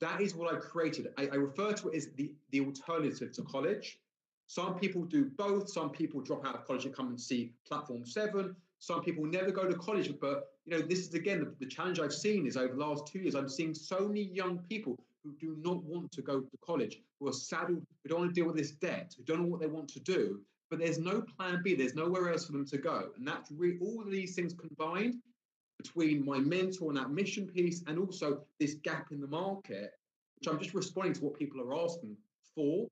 that 0.00 0.20
is 0.20 0.34
what 0.34 0.52
I 0.52 0.58
created. 0.58 1.08
I, 1.18 1.28
I 1.32 1.34
refer 1.34 1.72
to 1.72 1.88
it 1.88 1.96
as 1.96 2.08
the, 2.16 2.32
the 2.50 2.60
alternative 2.60 3.32
to 3.32 3.42
college. 3.42 3.98
Some 4.46 4.78
people 4.78 5.04
do 5.04 5.26
both. 5.36 5.68
Some 5.68 5.90
people 5.90 6.20
drop 6.20 6.46
out 6.46 6.54
of 6.54 6.64
college 6.64 6.86
and 6.86 6.94
come 6.94 7.08
and 7.08 7.20
see 7.20 7.52
Platform 7.66 8.06
7. 8.06 8.54
Some 8.78 9.02
people 9.02 9.24
never 9.26 9.50
go 9.50 9.68
to 9.68 9.76
college. 9.76 10.12
But, 10.20 10.52
you 10.64 10.72
know, 10.72 10.86
this 10.86 11.00
is 11.00 11.14
again 11.14 11.40
the, 11.40 11.54
the 11.58 11.66
challenge 11.66 12.00
I've 12.00 12.14
seen 12.14 12.46
is 12.46 12.56
over 12.56 12.74
the 12.74 12.80
last 12.80 13.06
two 13.06 13.18
years, 13.18 13.34
I'm 13.34 13.48
seeing 13.48 13.74
so 13.74 14.06
many 14.06 14.22
young 14.22 14.58
people 14.68 14.96
who 15.24 15.34
do 15.40 15.56
not 15.60 15.82
want 15.84 16.12
to 16.12 16.22
go 16.22 16.40
to 16.40 16.58
college, 16.64 17.02
who 17.18 17.28
are 17.28 17.32
saddled, 17.32 17.84
who 18.02 18.08
don't 18.08 18.20
want 18.20 18.34
to 18.34 18.40
deal 18.40 18.46
with 18.46 18.56
this 18.56 18.70
debt, 18.70 19.14
who 19.18 19.24
don't 19.24 19.42
know 19.42 19.48
what 19.48 19.60
they 19.60 19.66
want 19.66 19.88
to 19.88 20.00
do. 20.00 20.40
But 20.70 20.78
there's 20.78 20.98
no 20.98 21.22
plan 21.22 21.60
B. 21.64 21.74
There's 21.74 21.94
nowhere 21.94 22.30
else 22.30 22.46
for 22.46 22.52
them 22.52 22.66
to 22.66 22.78
go. 22.78 23.08
And 23.16 23.26
that's 23.26 23.50
really 23.50 23.78
all 23.80 24.00
of 24.00 24.10
these 24.10 24.34
things 24.34 24.54
combined 24.54 25.16
between 25.78 26.24
my 26.24 26.38
mentor 26.38 26.90
and 26.90 26.98
that 26.98 27.10
mission 27.10 27.46
piece 27.46 27.82
and 27.86 27.98
also 27.98 28.42
this 28.58 28.74
gap 28.74 29.12
in 29.12 29.20
the 29.20 29.26
market, 29.26 29.92
which 30.38 30.48
I'm 30.48 30.58
just 30.58 30.74
responding 30.74 31.14
to 31.14 31.24
what 31.24 31.38
people 31.38 31.60
are 31.60 31.84
asking 31.84 32.16
for 32.54 32.88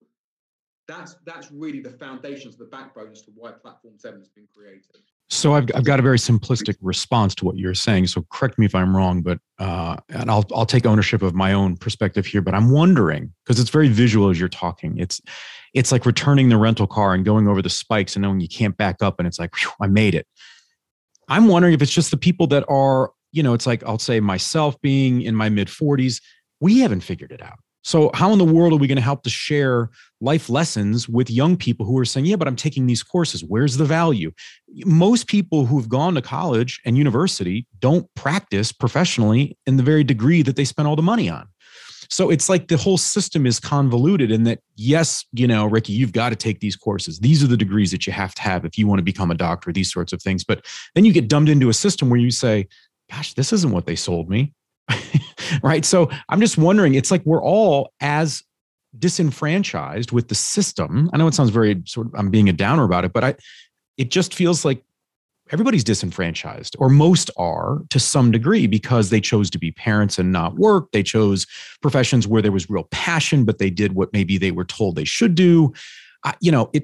that's 0.87 1.16
that's 1.25 1.50
really 1.50 1.81
the 1.81 1.90
foundations, 1.90 2.57
the 2.57 2.64
backbone 2.64 3.11
as 3.12 3.23
to 3.23 3.31
why 3.35 3.52
Platform 3.52 3.95
Seven 3.99 4.21
has 4.21 4.28
been 4.28 4.47
created. 4.55 4.85
So 5.28 5.55
I've, 5.55 5.64
I've 5.75 5.85
got 5.85 5.99
a 5.99 6.02
very 6.02 6.19
simplistic 6.19 6.76
response 6.81 7.35
to 7.37 7.45
what 7.45 7.57
you're 7.57 7.75
saying. 7.75 8.07
So 8.07 8.25
correct 8.31 8.61
me 8.61 8.66
if 8.66 8.76
I'm 8.76 8.97
wrong, 8.97 9.23
but 9.23 9.38
uh, 9.59 9.97
and 10.11 10.31
I'll 10.31 10.45
I'll 10.55 10.66
take 10.66 10.87
ownership 10.87 11.23
of 11.23 11.35
my 11.35 11.52
own 11.52 11.76
perspective 11.76 12.26
here. 12.26 12.40
But 12.40 12.55
I'm 12.55 12.71
wondering 12.71 13.33
because 13.45 13.59
it's 13.59 13.71
very 13.71 13.88
visual 13.88 14.31
as 14.31 14.38
you're 14.38 14.49
talking. 14.49 14.99
It's 14.99 15.21
it's 15.75 15.90
like 15.90 16.07
returning 16.07 16.49
the 16.49 16.57
rental 16.57 16.87
car 16.87 17.14
and 17.14 17.25
going 17.25 17.49
over 17.49 17.61
the 17.61 17.71
spikes 17.71 18.14
and 18.14 18.23
knowing 18.23 18.40
you 18.40 18.49
can't 18.49 18.76
back 18.76 19.02
up, 19.02 19.16
and 19.19 19.26
it's 19.26 19.38
like 19.38 19.52
I 19.81 19.88
made 19.88 20.14
it. 20.14 20.26
I'm 21.28 21.49
wondering 21.49 21.75
if 21.75 21.83
it's 21.83 21.92
just 21.92 22.11
the 22.11 22.16
people 22.16 22.47
that 22.49 22.64
are 22.68 23.12
you 23.33 23.42
know 23.42 23.54
it's 23.54 23.66
like 23.66 23.85
I'll 23.85 23.99
say 23.99 24.21
myself 24.21 24.80
being 24.80 25.23
in 25.23 25.35
my 25.35 25.49
mid 25.49 25.68
40s, 25.68 26.21
we 26.61 26.80
haven't 26.80 27.00
figured 27.00 27.33
it 27.33 27.42
out 27.42 27.59
so, 27.87 28.11
how 28.14 28.33
in 28.33 28.38
the 28.38 28.45
world 28.45 28.73
are 28.73 28.78
we 28.78 28.88
going 28.88 28.97
to 28.97 29.02
help 29.02 29.23
to 29.23 29.30
share 29.30 29.90
life 30.21 30.49
lessons 30.49 31.09
with 31.09 31.30
young 31.30 31.56
people 31.56 31.87
who 31.87 31.97
are 31.99 32.04
saying, 32.04 32.26
Yeah, 32.26 32.35
but 32.35 32.49
I'm 32.49 32.56
taking 32.56 32.87
these 32.87 33.04
courses. 33.04 33.45
Where's 33.45 33.76
the 33.76 33.85
value? 33.85 34.33
Most 34.85 35.28
people 35.28 35.66
who've 35.66 35.88
gone 35.88 36.16
to 36.16 36.21
college 36.21 36.80
and 36.85 36.99
university 36.99 37.64
don't 37.78 38.12
practice 38.16 38.73
professionally 38.73 39.56
in 39.66 39.76
the 39.76 39.85
very 39.85 40.02
degree 40.02 40.42
that 40.42 40.56
they 40.56 40.64
spent 40.64 40.88
all 40.88 40.97
the 40.97 41.02
money 41.02 41.28
on. 41.28 41.47
So 42.11 42.31
it's 42.31 42.49
like 42.49 42.69
the 42.69 42.77
whole 42.77 42.99
system 42.99 43.47
is 43.47 43.61
convoluted 43.61 44.31
in 44.31 44.45
that, 44.45 44.61
yes, 44.77 45.25
you 45.33 45.47
know, 45.47 45.67
Ricky, 45.67 45.93
you've 45.93 46.13
got 46.13 46.31
to 46.31 46.37
take 46.37 46.61
these 46.61 46.77
courses. 46.77 47.19
These 47.19 47.43
are 47.43 47.47
the 47.47 47.57
degrees 47.57 47.91
that 47.91 48.07
you 48.07 48.13
have 48.13 48.35
to 48.35 48.43
have 48.43 48.65
if 48.65 48.79
you 48.79 48.87
want 48.87 48.99
to 48.99 49.05
become 49.05 49.31
a 49.31 49.35
doctor, 49.35 49.73
these 49.73 49.93
sorts 49.93 50.13
of 50.13 50.23
things. 50.23 50.45
But 50.45 50.65
then 50.95 51.05
you 51.05 51.13
get 51.13 51.29
dumbed 51.29 51.49
into 51.49 51.69
a 51.69 51.75
system 51.75 52.11
where 52.11 52.21
you 52.21 52.31
say, 52.31 52.69
gosh, 53.11 53.35
this 53.35 53.53
isn't 53.53 53.73
what 53.73 53.87
they 53.87 53.97
sold 53.97 54.29
me. 54.29 54.53
right. 55.63 55.85
So 55.85 56.11
I'm 56.29 56.41
just 56.41 56.59
wondering, 56.59 56.95
it's 56.95 57.11
like 57.11 57.25
we're 57.25 57.43
all 57.43 57.93
as 58.01 58.43
disenfranchised 58.99 60.13
with 60.13 60.29
the 60.29 60.35
system. 60.35 61.11
I 61.13 61.17
know 61.17 61.27
it 61.27 61.35
sounds 61.35 61.51
very 61.51 61.83
sort 61.87 62.07
of 62.07 62.15
I'm 62.15 62.31
being 62.31 62.49
a 62.49 62.53
downer 62.53 62.85
about 62.85 63.05
it, 63.05 63.13
but 63.13 63.25
I 63.25 63.35
it 63.97 64.11
just 64.11 64.35
feels 64.35 64.65
like 64.65 64.83
everybody's 65.50 65.85
disenfranchised 65.85 66.76
or 66.79 66.88
most 66.88 67.31
are 67.37 67.83
to 67.91 68.00
some 68.00 68.31
degree 68.31 68.67
because 68.67 69.11
they 69.11 69.21
chose 69.21 69.49
to 69.50 69.59
be 69.59 69.71
parents 69.73 70.19
and 70.19 70.33
not 70.33 70.57
work. 70.57 70.91
They 70.93 71.03
chose 71.03 71.47
professions 71.81 72.26
where 72.26 72.43
there 72.43 72.53
was 72.53 72.69
real 72.69 72.88
passion 72.91 73.45
but 73.45 73.59
they 73.59 73.71
did 73.71 73.95
what 73.95 74.12
maybe 74.12 74.38
they 74.38 74.50
were 74.50 74.65
told 74.65 74.97
they 74.97 75.05
should 75.05 75.35
do. 75.35 75.73
I, 76.25 76.35
you 76.41 76.50
know 76.50 76.71
it 76.73 76.83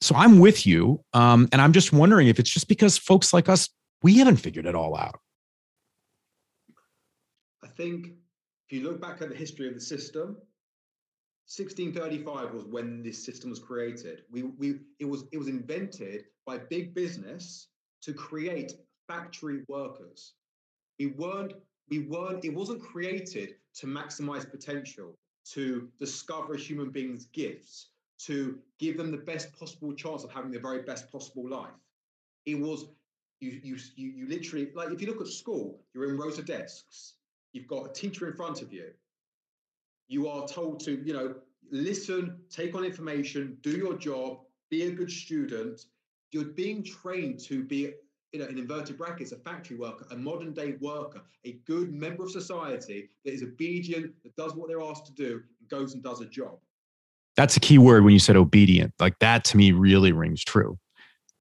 so 0.00 0.14
i'm 0.14 0.38
with 0.38 0.66
you 0.66 1.02
um, 1.14 1.48
and 1.50 1.60
i'm 1.60 1.72
just 1.72 1.92
wondering 1.92 2.28
if 2.28 2.38
it's 2.38 2.50
just 2.50 2.68
because 2.68 2.96
folks 2.96 3.32
like 3.32 3.48
us 3.48 3.68
we 4.02 4.18
haven't 4.18 4.36
figured 4.36 4.66
it 4.66 4.74
all 4.74 4.96
out. 4.96 5.20
I 7.62 7.68
think 7.68 8.06
if 8.06 8.72
you 8.72 8.82
look 8.82 9.00
back 9.00 9.20
at 9.22 9.28
the 9.28 9.34
history 9.34 9.68
of 9.68 9.74
the 9.74 9.80
system 9.80 10.36
1635 11.56 12.52
was 12.52 12.64
when 12.64 13.02
this 13.02 13.24
system 13.24 13.50
was 13.50 13.58
created. 13.58 14.22
We, 14.30 14.42
we, 14.42 14.80
it, 14.98 15.06
was, 15.06 15.24
it 15.32 15.38
was 15.38 15.48
invented 15.48 16.24
by 16.44 16.58
big 16.58 16.94
business 16.94 17.68
to 18.02 18.12
create 18.12 18.72
factory 19.06 19.64
workers. 19.68 20.34
We 20.98 21.06
weren't, 21.06 21.54
we 21.88 22.00
weren't, 22.00 22.44
it 22.44 22.54
wasn't 22.54 22.82
created 22.82 23.54
to 23.76 23.86
maximize 23.86 24.48
potential, 24.50 25.16
to 25.52 25.88
discover 25.98 26.54
a 26.54 26.58
human 26.58 26.90
being's 26.90 27.26
gifts, 27.26 27.90
to 28.18 28.58
give 28.78 28.96
them 28.96 29.10
the 29.10 29.16
best 29.16 29.52
possible 29.58 29.92
chance 29.92 30.24
of 30.24 30.30
having 30.30 30.50
the 30.50 30.58
very 30.58 30.82
best 30.82 31.10
possible 31.10 31.48
life. 31.48 31.70
It 32.46 32.56
was, 32.56 32.86
you, 33.40 33.60
you, 33.62 33.76
you, 33.94 34.08
you 34.08 34.28
literally, 34.28 34.70
like 34.74 34.90
if 34.90 35.00
you 35.00 35.06
look 35.06 35.20
at 35.20 35.28
school, 35.28 35.80
you're 35.94 36.10
in 36.10 36.18
rows 36.18 36.38
of 36.38 36.46
desks, 36.46 37.14
you've 37.52 37.68
got 37.68 37.86
a 37.86 37.92
teacher 37.92 38.28
in 38.28 38.34
front 38.34 38.60
of 38.62 38.72
you, 38.72 38.90
you 40.08 40.28
are 40.28 40.46
told 40.48 40.80
to, 40.80 41.02
you 41.04 41.12
know, 41.12 41.34
listen, 41.70 42.38
take 42.50 42.74
on 42.74 42.84
information, 42.84 43.56
do 43.62 43.70
your 43.70 43.94
job, 43.94 44.38
be 44.70 44.84
a 44.84 44.90
good 44.90 45.10
student. 45.10 45.84
You're 46.30 46.44
being 46.44 46.82
trained 46.82 47.40
to 47.40 47.64
be, 47.64 47.92
you 48.32 48.40
know, 48.40 48.46
in 48.46 48.58
inverted 48.58 48.98
brackets, 48.98 49.32
a 49.32 49.36
factory 49.36 49.76
worker, 49.76 50.06
a 50.10 50.16
modern 50.16 50.52
day 50.52 50.76
worker, 50.80 51.22
a 51.44 51.52
good 51.66 51.92
member 51.92 52.24
of 52.24 52.30
society 52.30 53.10
that 53.24 53.32
is 53.32 53.42
obedient, 53.42 54.12
that 54.22 54.36
does 54.36 54.54
what 54.54 54.68
they're 54.68 54.82
asked 54.82 55.06
to 55.06 55.12
do, 55.12 55.42
and 55.60 55.68
goes 55.68 55.94
and 55.94 56.02
does 56.02 56.20
a 56.20 56.26
job. 56.26 56.58
That's 57.36 57.56
a 57.56 57.60
key 57.60 57.78
word 57.78 58.04
when 58.04 58.12
you 58.12 58.18
said 58.18 58.36
obedient. 58.36 58.92
Like 58.98 59.18
that 59.20 59.44
to 59.44 59.56
me 59.56 59.72
really 59.72 60.12
rings 60.12 60.42
true 60.42 60.78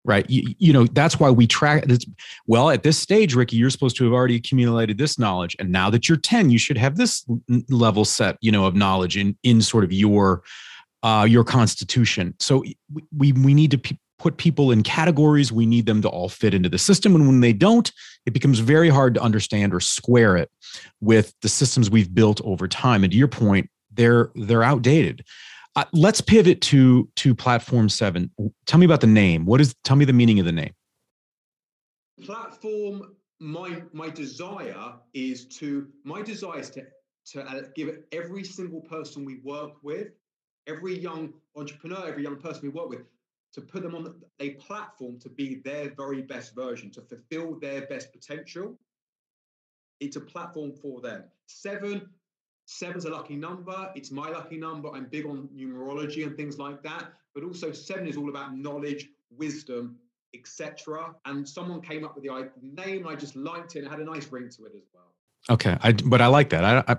right? 0.07 0.27
You, 0.29 0.55
you, 0.57 0.73
know, 0.73 0.85
that's 0.85 1.19
why 1.19 1.29
we 1.29 1.45
track 1.45 1.85
this. 1.85 2.05
Well, 2.47 2.69
at 2.69 2.81
this 2.81 2.97
stage, 2.97 3.35
Ricky, 3.35 3.57
you're 3.57 3.69
supposed 3.69 3.97
to 3.97 4.05
have 4.05 4.13
already 4.13 4.37
accumulated 4.37 4.97
this 4.97 5.19
knowledge. 5.19 5.55
And 5.59 5.69
now 5.69 5.89
that 5.89 6.07
you're 6.07 6.17
10, 6.17 6.49
you 6.49 6.57
should 6.57 6.77
have 6.77 6.95
this 6.95 7.25
level 7.69 8.05
set, 8.05 8.37
you 8.39 8.51
know, 8.51 8.65
of 8.65 8.73
knowledge 8.73 9.17
in, 9.17 9.37
in 9.43 9.61
sort 9.61 9.83
of 9.83 9.91
your, 9.91 10.43
uh, 11.03 11.27
your 11.29 11.43
constitution. 11.43 12.33
So 12.39 12.63
we, 13.15 13.33
we 13.33 13.53
need 13.53 13.69
to 13.71 13.97
put 14.19 14.37
people 14.37 14.71
in 14.71 14.83
categories. 14.83 15.51
We 15.51 15.65
need 15.65 15.85
them 15.85 16.01
to 16.01 16.09
all 16.09 16.29
fit 16.29 16.53
into 16.53 16.69
the 16.69 16.77
system. 16.77 17.15
And 17.15 17.27
when 17.27 17.39
they 17.39 17.53
don't, 17.53 17.91
it 18.25 18.33
becomes 18.33 18.59
very 18.59 18.89
hard 18.89 19.13
to 19.15 19.21
understand 19.21 19.73
or 19.73 19.79
square 19.79 20.37
it 20.37 20.49
with 21.01 21.33
the 21.41 21.49
systems 21.49 21.89
we've 21.89 22.13
built 22.13 22.41
over 22.43 22.67
time. 22.67 23.03
And 23.03 23.11
to 23.11 23.17
your 23.17 23.27
point, 23.27 23.69
they're, 23.91 24.31
they're 24.35 24.63
outdated. 24.63 25.23
Uh, 25.75 25.85
let's 25.93 26.21
pivot 26.21 26.59
to 26.59 27.07
to 27.15 27.35
platform 27.35 27.87
seven. 27.87 28.31
Tell 28.65 28.79
me 28.79 28.85
about 28.85 28.99
the 28.99 29.05
name. 29.05 29.45
What 29.45 29.61
is? 29.61 29.75
Tell 29.83 29.95
me 29.95 30.05
the 30.05 30.13
meaning 30.13 30.39
of 30.39 30.45
the 30.47 30.51
name. 30.51 30.73
Platform. 32.23 33.15
My 33.39 33.83
my 33.93 34.09
desire 34.09 34.93
is 35.13 35.45
to 35.59 35.87
my 36.03 36.23
desire 36.23 36.61
is 36.61 36.71
to 36.71 36.85
to 37.33 37.43
uh, 37.43 37.61
give 37.75 37.95
every 38.11 38.43
single 38.43 38.81
person 38.81 39.23
we 39.23 39.39
work 39.43 39.73
with, 39.83 40.07
every 40.65 40.97
young 40.97 41.33
entrepreneur, 41.55 42.07
every 42.07 42.23
young 42.23 42.37
person 42.37 42.61
we 42.63 42.69
work 42.69 42.89
with, 42.89 43.01
to 43.57 43.61
put 43.61 43.81
them 43.81 43.95
on 43.95 44.13
a 44.39 44.51
platform 44.51 45.17
to 45.17 45.29
be 45.29 45.55
their 45.65 45.89
very 45.97 46.21
best 46.21 46.53
version, 46.53 46.91
to 46.91 47.01
fulfill 47.01 47.59
their 47.59 47.87
best 47.87 48.13
potential. 48.13 48.77
It's 49.99 50.15
a 50.15 50.21
platform 50.21 50.73
for 50.73 51.01
them. 51.01 51.23
Seven 51.47 52.07
Seven's 52.67 53.05
a 53.05 53.09
lucky 53.09 53.37
number. 53.37 53.89
It's 53.95 54.11
my 54.11 54.29
lucky 54.29 54.57
number. 54.57 54.89
I'm 54.93 55.05
big 55.05 55.25
on 55.25 55.47
numerology 55.55 56.27
and 56.27 56.35
things 56.35 56.59
like 56.59 56.83
that. 56.83 57.13
But 57.33 57.45
also, 57.45 57.71
seven 57.71 58.07
is 58.07 58.17
all 58.17 58.29
about 58.29 58.57
knowledge, 58.57 59.07
wisdom, 59.31 59.97
etc. 60.35 61.15
And 61.25 61.47
someone 61.47 61.81
came 61.81 62.03
up 62.03 62.13
with 62.13 62.25
the 62.25 62.51
name, 62.61 63.07
I 63.07 63.15
just 63.15 63.37
liked 63.37 63.75
it. 63.75 63.79
and 63.79 63.87
it 63.87 63.89
had 63.89 64.01
a 64.01 64.05
nice 64.05 64.29
ring 64.33 64.49
to 64.49 64.65
it 64.65 64.73
as 64.75 64.83
well. 64.93 65.13
Okay, 65.49 65.77
I, 65.81 65.93
but 65.93 66.21
I 66.21 66.27
like 66.27 66.49
that. 66.49 66.63
I, 66.63 66.93
I, 66.93 66.97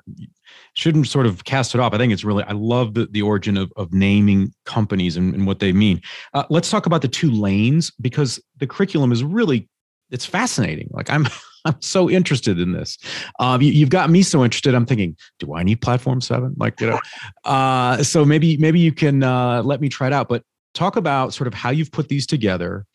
shouldn't 0.74 1.08
sort 1.08 1.26
of 1.26 1.44
cast 1.44 1.74
it 1.74 1.80
off. 1.80 1.92
I 1.92 1.98
think 1.98 2.12
it's 2.12 2.24
really. 2.24 2.44
I 2.44 2.52
love 2.52 2.94
the, 2.94 3.06
the 3.06 3.20
origin 3.20 3.56
of, 3.56 3.72
of 3.76 3.92
naming 3.92 4.54
companies 4.64 5.16
and, 5.16 5.34
and 5.34 5.46
what 5.46 5.58
they 5.58 5.72
mean. 5.72 6.00
Uh, 6.34 6.44
let's 6.50 6.70
talk 6.70 6.86
about 6.86 7.02
the 7.02 7.08
two 7.08 7.30
lanes 7.30 7.90
because 8.00 8.40
the 8.58 8.66
curriculum 8.66 9.12
is 9.12 9.24
really 9.24 9.68
it's 10.10 10.24
fascinating. 10.24 10.88
Like 10.92 11.10
I'm 11.10 11.26
I'm 11.64 11.80
so 11.80 12.08
interested 12.08 12.58
in 12.58 12.72
this. 12.72 12.98
Um, 13.40 13.60
you, 13.60 13.80
have 13.80 13.90
got 13.90 14.10
me 14.10 14.22
so 14.22 14.44
interested. 14.44 14.74
I'm 14.74 14.86
thinking, 14.86 15.16
do 15.38 15.54
I 15.54 15.62
need 15.62 15.80
platform 15.82 16.20
seven? 16.20 16.54
Like, 16.56 16.80
you 16.80 16.88
know, 16.88 17.00
uh, 17.44 18.02
so 18.02 18.24
maybe, 18.24 18.56
maybe 18.56 18.78
you 18.78 18.92
can 18.92 19.22
uh, 19.22 19.62
let 19.62 19.80
me 19.80 19.88
try 19.88 20.06
it 20.06 20.12
out, 20.12 20.28
but 20.28 20.44
talk 20.72 20.96
about 20.96 21.34
sort 21.34 21.46
of 21.46 21.54
how 21.54 21.70
you've 21.70 21.92
put 21.92 22.08
these 22.08 22.26
together 22.26 22.86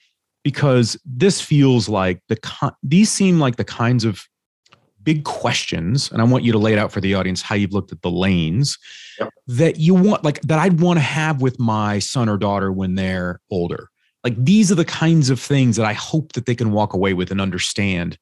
because 0.44 0.98
this 1.06 1.42
feels 1.42 1.88
like 1.88 2.22
the, 2.30 2.38
con- 2.38 2.76
these 2.82 3.12
seem 3.12 3.40
like 3.40 3.58
the 3.58 3.66
kinds 3.66 4.06
of 4.06 4.26
big 5.04 5.24
questions. 5.24 6.12
And 6.12 6.22
I 6.22 6.26
want 6.26 6.44
you 6.44 6.52
to 6.52 6.58
lay 6.58 6.74
it 6.74 6.80
out 6.80 6.92
for 6.92 7.02
the 7.02 7.16
audience, 7.16 7.42
how 7.42 7.56
you've 7.56 7.74
looked 7.74 7.92
at 7.92 8.02
the 8.02 8.12
lanes 8.12 8.78
yep. 9.20 9.30
that 9.48 9.78
you 9.78 9.94
want, 9.94 10.24
like 10.24 10.42
that 10.42 10.60
I'd 10.60 10.80
want 10.80 10.98
to 10.98 11.04
have 11.04 11.42
with 11.42 11.60
my 11.60 12.00
son 12.00 12.30
or 12.30 12.38
daughter 12.38 12.72
when 12.72 12.96
they're 12.96 13.40
older 13.52 13.90
like 14.24 14.42
these 14.42 14.72
are 14.72 14.76
the 14.76 14.86
kinds 14.86 15.30
of 15.30 15.38
things 15.38 15.76
that 15.76 15.86
i 15.86 15.92
hope 15.92 16.32
that 16.32 16.46
they 16.46 16.56
can 16.56 16.72
walk 16.72 16.94
away 16.94 17.14
with 17.14 17.30
and 17.30 17.42
understand 17.42 18.18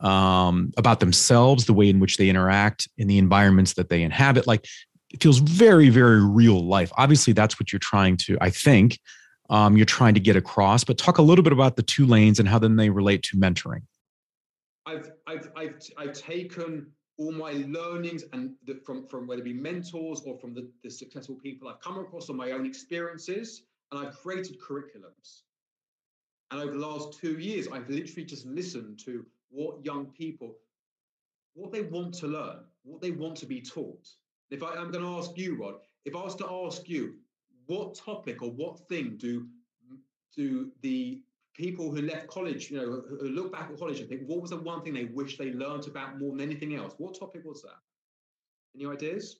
um, 0.00 0.72
about 0.76 1.00
themselves, 1.00 1.66
the 1.66 1.72
way 1.72 1.88
in 1.88 2.00
which 2.00 2.16
they 2.16 2.28
interact 2.28 2.88
in 2.98 3.08
the 3.08 3.18
environments 3.18 3.74
that 3.74 3.88
they 3.88 4.02
inhabit. 4.02 4.46
Like 4.46 4.66
it 5.10 5.22
feels 5.22 5.38
very, 5.38 5.88
very 5.88 6.24
real 6.24 6.66
life. 6.66 6.92
Obviously, 6.96 7.32
that's 7.32 7.58
what 7.58 7.72
you're 7.72 7.80
trying 7.80 8.16
to, 8.18 8.36
I 8.40 8.50
think, 8.50 8.98
um, 9.48 9.76
you're 9.76 9.86
trying 9.86 10.14
to 10.14 10.20
get 10.20 10.36
across. 10.36 10.84
But 10.84 10.98
talk 10.98 11.18
a 11.18 11.22
little 11.22 11.42
bit 11.42 11.52
about 11.52 11.76
the 11.76 11.82
two 11.82 12.06
lanes 12.06 12.38
and 12.38 12.48
how 12.48 12.58
then 12.58 12.76
they 12.76 12.90
relate 12.90 13.22
to 13.24 13.36
mentoring. 13.36 13.82
I've, 14.86 15.10
I've, 15.26 15.50
I've, 15.56 15.78
I've 15.98 16.12
taken 16.12 16.86
all 17.18 17.32
my 17.32 17.52
learnings 17.68 18.24
and 18.32 18.54
the, 18.64 18.74
from, 18.84 19.06
from 19.06 19.26
whether 19.26 19.40
it 19.40 19.44
be 19.44 19.52
mentors 19.52 20.22
or 20.24 20.38
from 20.38 20.54
the, 20.54 20.70
the 20.82 20.90
successful 20.90 21.36
people 21.36 21.68
I've 21.68 21.80
come 21.80 21.98
across 21.98 22.28
or 22.28 22.34
my 22.34 22.52
own 22.52 22.66
experiences, 22.66 23.62
and 23.90 24.06
I've 24.06 24.16
created 24.16 24.60
curriculums. 24.60 25.42
And 26.50 26.60
over 26.60 26.72
the 26.72 26.78
last 26.78 27.18
two 27.18 27.38
years, 27.38 27.66
I've 27.72 27.88
literally 27.88 28.24
just 28.24 28.46
listened 28.46 28.98
to 29.00 29.24
what 29.50 29.84
young 29.84 30.06
people, 30.06 30.56
what 31.54 31.72
they 31.72 31.82
want 31.82 32.14
to 32.14 32.28
learn, 32.28 32.58
what 32.84 33.00
they 33.00 33.10
want 33.10 33.36
to 33.38 33.46
be 33.46 33.60
taught. 33.60 34.06
If 34.50 34.62
I, 34.62 34.74
I'm 34.74 34.92
going 34.92 35.04
to 35.04 35.18
ask 35.18 35.36
you, 35.36 35.56
Rod, 35.56 35.76
if 36.04 36.14
I 36.14 36.22
was 36.22 36.36
to 36.36 36.48
ask 36.48 36.88
you, 36.88 37.14
what 37.66 37.96
topic 37.96 38.42
or 38.42 38.50
what 38.50 38.78
thing 38.88 39.16
do 39.16 39.46
do 40.36 40.70
the 40.82 41.20
people 41.56 41.90
who 41.90 42.02
left 42.02 42.26
college, 42.26 42.70
you 42.70 42.76
know, 42.76 43.02
who 43.08 43.28
look 43.28 43.52
back 43.52 43.70
at 43.70 43.78
college 43.78 44.00
and 44.00 44.08
think, 44.08 44.22
what 44.26 44.40
was 44.40 44.50
the 44.50 44.56
one 44.56 44.82
thing 44.82 44.94
they 44.94 45.04
wish 45.04 45.38
they 45.38 45.52
learned 45.52 45.86
about 45.86 46.18
more 46.18 46.32
than 46.32 46.40
anything 46.40 46.74
else? 46.74 46.94
What 46.98 47.18
topic 47.18 47.42
was 47.44 47.62
that? 47.62 47.78
Any 48.74 48.86
ideas? 48.86 49.38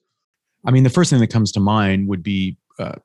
I 0.65 0.71
mean, 0.71 0.83
the 0.83 0.89
first 0.89 1.09
thing 1.09 1.19
that 1.19 1.27
comes 1.27 1.51
to 1.53 1.59
mind 1.59 2.07
would 2.07 2.23
be 2.23 2.57
uh, 2.79 2.95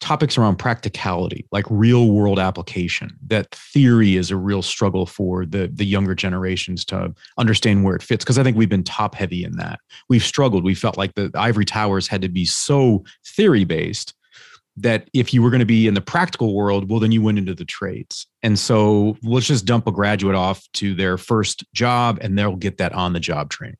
topics 0.00 0.38
around 0.38 0.56
practicality, 0.56 1.46
like 1.52 1.66
real 1.68 2.10
world 2.10 2.38
application. 2.38 3.16
That 3.26 3.50
theory 3.50 4.16
is 4.16 4.30
a 4.30 4.36
real 4.36 4.62
struggle 4.62 5.06
for 5.06 5.44
the 5.44 5.70
the 5.72 5.84
younger 5.84 6.14
generations 6.14 6.84
to 6.86 7.14
understand 7.38 7.84
where 7.84 7.96
it 7.96 8.02
fits. 8.02 8.24
Because 8.24 8.38
I 8.38 8.42
think 8.42 8.56
we've 8.56 8.68
been 8.68 8.84
top 8.84 9.14
heavy 9.14 9.44
in 9.44 9.56
that. 9.56 9.80
We've 10.08 10.24
struggled. 10.24 10.64
We 10.64 10.74
felt 10.74 10.96
like 10.96 11.14
the 11.14 11.30
ivory 11.34 11.64
towers 11.66 12.08
had 12.08 12.22
to 12.22 12.28
be 12.28 12.46
so 12.46 13.04
theory 13.24 13.64
based 13.64 14.14
that 14.76 15.08
if 15.12 15.32
you 15.32 15.42
were 15.42 15.50
going 15.50 15.60
to 15.60 15.66
be 15.66 15.86
in 15.86 15.94
the 15.94 16.00
practical 16.00 16.54
world, 16.54 16.90
well, 16.90 17.00
then 17.00 17.12
you 17.12 17.22
went 17.22 17.38
into 17.38 17.54
the 17.54 17.64
trades. 17.64 18.26
And 18.42 18.58
so 18.58 19.16
let's 19.22 19.46
just 19.46 19.64
dump 19.64 19.86
a 19.86 19.92
graduate 19.92 20.34
off 20.34 20.66
to 20.74 20.94
their 20.94 21.16
first 21.16 21.64
job 21.72 22.18
and 22.20 22.36
they'll 22.36 22.56
get 22.56 22.78
that 22.78 22.92
on 22.92 23.12
the 23.12 23.20
job 23.20 23.50
training. 23.50 23.76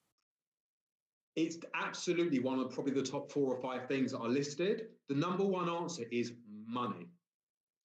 It's 1.37 1.59
absolutely 1.75 2.39
one 2.39 2.61
of 2.61 2.71
probably 2.71 2.93
the 2.93 3.03
top 3.03 3.33
four 3.33 3.53
or 3.53 3.61
five 3.61 3.89
things 3.89 4.13
that 4.13 4.19
are 4.19 4.29
listed. 4.29 4.87
The 5.09 5.17
number 5.17 5.45
one 5.45 5.69
answer 5.69 6.05
is 6.13 6.33
money. 6.65 7.09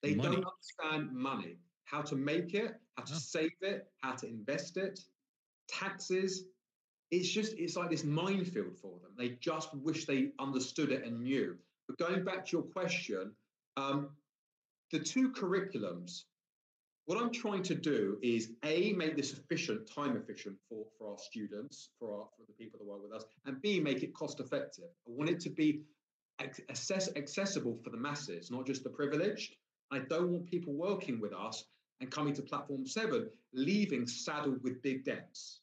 They 0.04 0.14
money. 0.14 0.36
don't 0.36 0.46
understand 0.46 1.12
money, 1.12 1.58
how 1.86 2.04
to 2.04 2.16
make 2.16 2.54
it, 2.54 2.76
how 2.96 3.04
to 3.06 3.14
oh. 3.16 3.18
save 3.18 3.52
it, 3.62 3.88
how 4.02 4.12
to 4.14 4.28
invest 4.28 4.78
it, 4.78 5.00
taxes. 5.68 6.46
It's 7.10 7.28
just, 7.28 7.54
it's 7.58 7.76
like 7.76 7.90
this 7.90 8.04
minefield 8.04 8.78
for 8.78 9.00
them. 9.00 9.14
They 9.18 9.30
just 9.42 9.74
wish 9.74 10.06
they 10.06 10.30
understood 10.38 10.92
it 10.92 11.04
and 11.04 11.22
knew. 11.22 11.58
But 11.90 11.98
going 11.98 12.24
back 12.24 12.46
to 12.46 12.52
your 12.58 12.62
question, 12.62 13.34
um, 13.76 14.12
the 14.94 15.00
two 15.00 15.32
curriculums 15.32 16.24
what 17.10 17.20
I'm 17.20 17.32
trying 17.32 17.64
to 17.64 17.74
do 17.74 18.20
is 18.22 18.52
A, 18.64 18.94
make 18.94 19.18
this 19.18 19.34
efficient, 19.34 19.90
time 19.92 20.16
efficient 20.16 20.58
for, 20.70 20.86
for 20.96 21.10
our 21.10 21.18
students, 21.18 21.90
for, 21.98 22.14
our, 22.14 22.28
for 22.38 22.44
the 22.46 22.54
people 22.54 22.78
that 22.78 22.86
work 22.86 23.02
with 23.02 23.12
us, 23.12 23.26
and 23.48 23.60
B, 23.64 23.80
make 23.80 24.04
it 24.04 24.14
cost 24.14 24.40
effective. 24.40 24.84
I 25.08 25.10
want 25.12 25.32
it 25.32 25.40
to 25.40 25.50
be 25.50 25.82
access, 26.40 27.10
accessible 27.16 27.80
for 27.84 27.90
the 27.90 27.98
masses, 27.98 28.52
not 28.52 28.68
just 28.68 28.84
the 28.84 28.92
privileged. 28.92 29.56
I 29.90 29.98
don't 30.08 30.30
want 30.30 30.46
people 30.52 30.74
working 30.74 31.20
with 31.20 31.34
us 31.34 31.66
and 32.00 32.12
coming 32.12 32.36
to 32.36 32.44
platform 32.44 32.86
seven, 32.86 33.28
leaving 33.54 34.06
saddled 34.06 34.62
with 34.62 34.80
big 34.84 35.04
debts. 35.04 35.62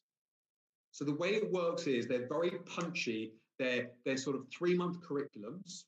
So 0.91 1.05
the 1.05 1.15
way 1.15 1.29
it 1.29 1.49
works 1.49 1.87
is 1.87 2.07
they're 2.07 2.27
very 2.27 2.51
punchy. 2.65 3.31
They're, 3.57 3.91
they're 4.03 4.17
sort 4.17 4.35
of 4.35 4.47
three 4.51 4.75
month 4.75 4.99
curriculums. 4.99 5.85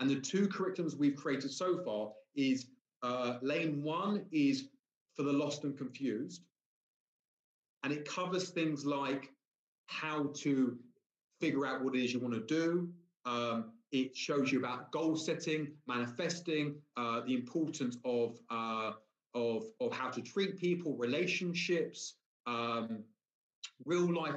And 0.00 0.10
the 0.10 0.20
two 0.20 0.48
curriculums 0.48 0.96
we've 0.96 1.16
created 1.16 1.50
so 1.50 1.82
far 1.84 2.12
is 2.34 2.66
uh, 3.02 3.38
lane 3.42 3.82
one 3.82 4.26
is 4.30 4.68
for 5.14 5.22
the 5.22 5.32
lost 5.32 5.64
and 5.64 5.76
confused. 5.76 6.42
And 7.82 7.92
it 7.92 8.06
covers 8.06 8.50
things 8.50 8.84
like 8.84 9.30
how 9.86 10.32
to 10.36 10.76
figure 11.40 11.66
out 11.66 11.82
what 11.84 11.94
it 11.94 12.04
is 12.04 12.12
you 12.12 12.20
want 12.20 12.34
to 12.34 12.40
do. 12.40 12.88
Um, 13.24 13.72
it 13.92 14.16
shows 14.16 14.52
you 14.52 14.58
about 14.58 14.90
goal 14.90 15.16
setting, 15.16 15.72
manifesting, 15.86 16.76
uh, 16.96 17.20
the 17.20 17.34
importance 17.34 17.96
of, 18.04 18.38
uh, 18.50 18.92
of, 19.34 19.64
of 19.80 19.92
how 19.92 20.10
to 20.10 20.20
treat 20.20 20.58
people, 20.58 20.96
relationships, 20.96 22.14
um, 22.46 23.04
real 23.84 24.12
life 24.12 24.34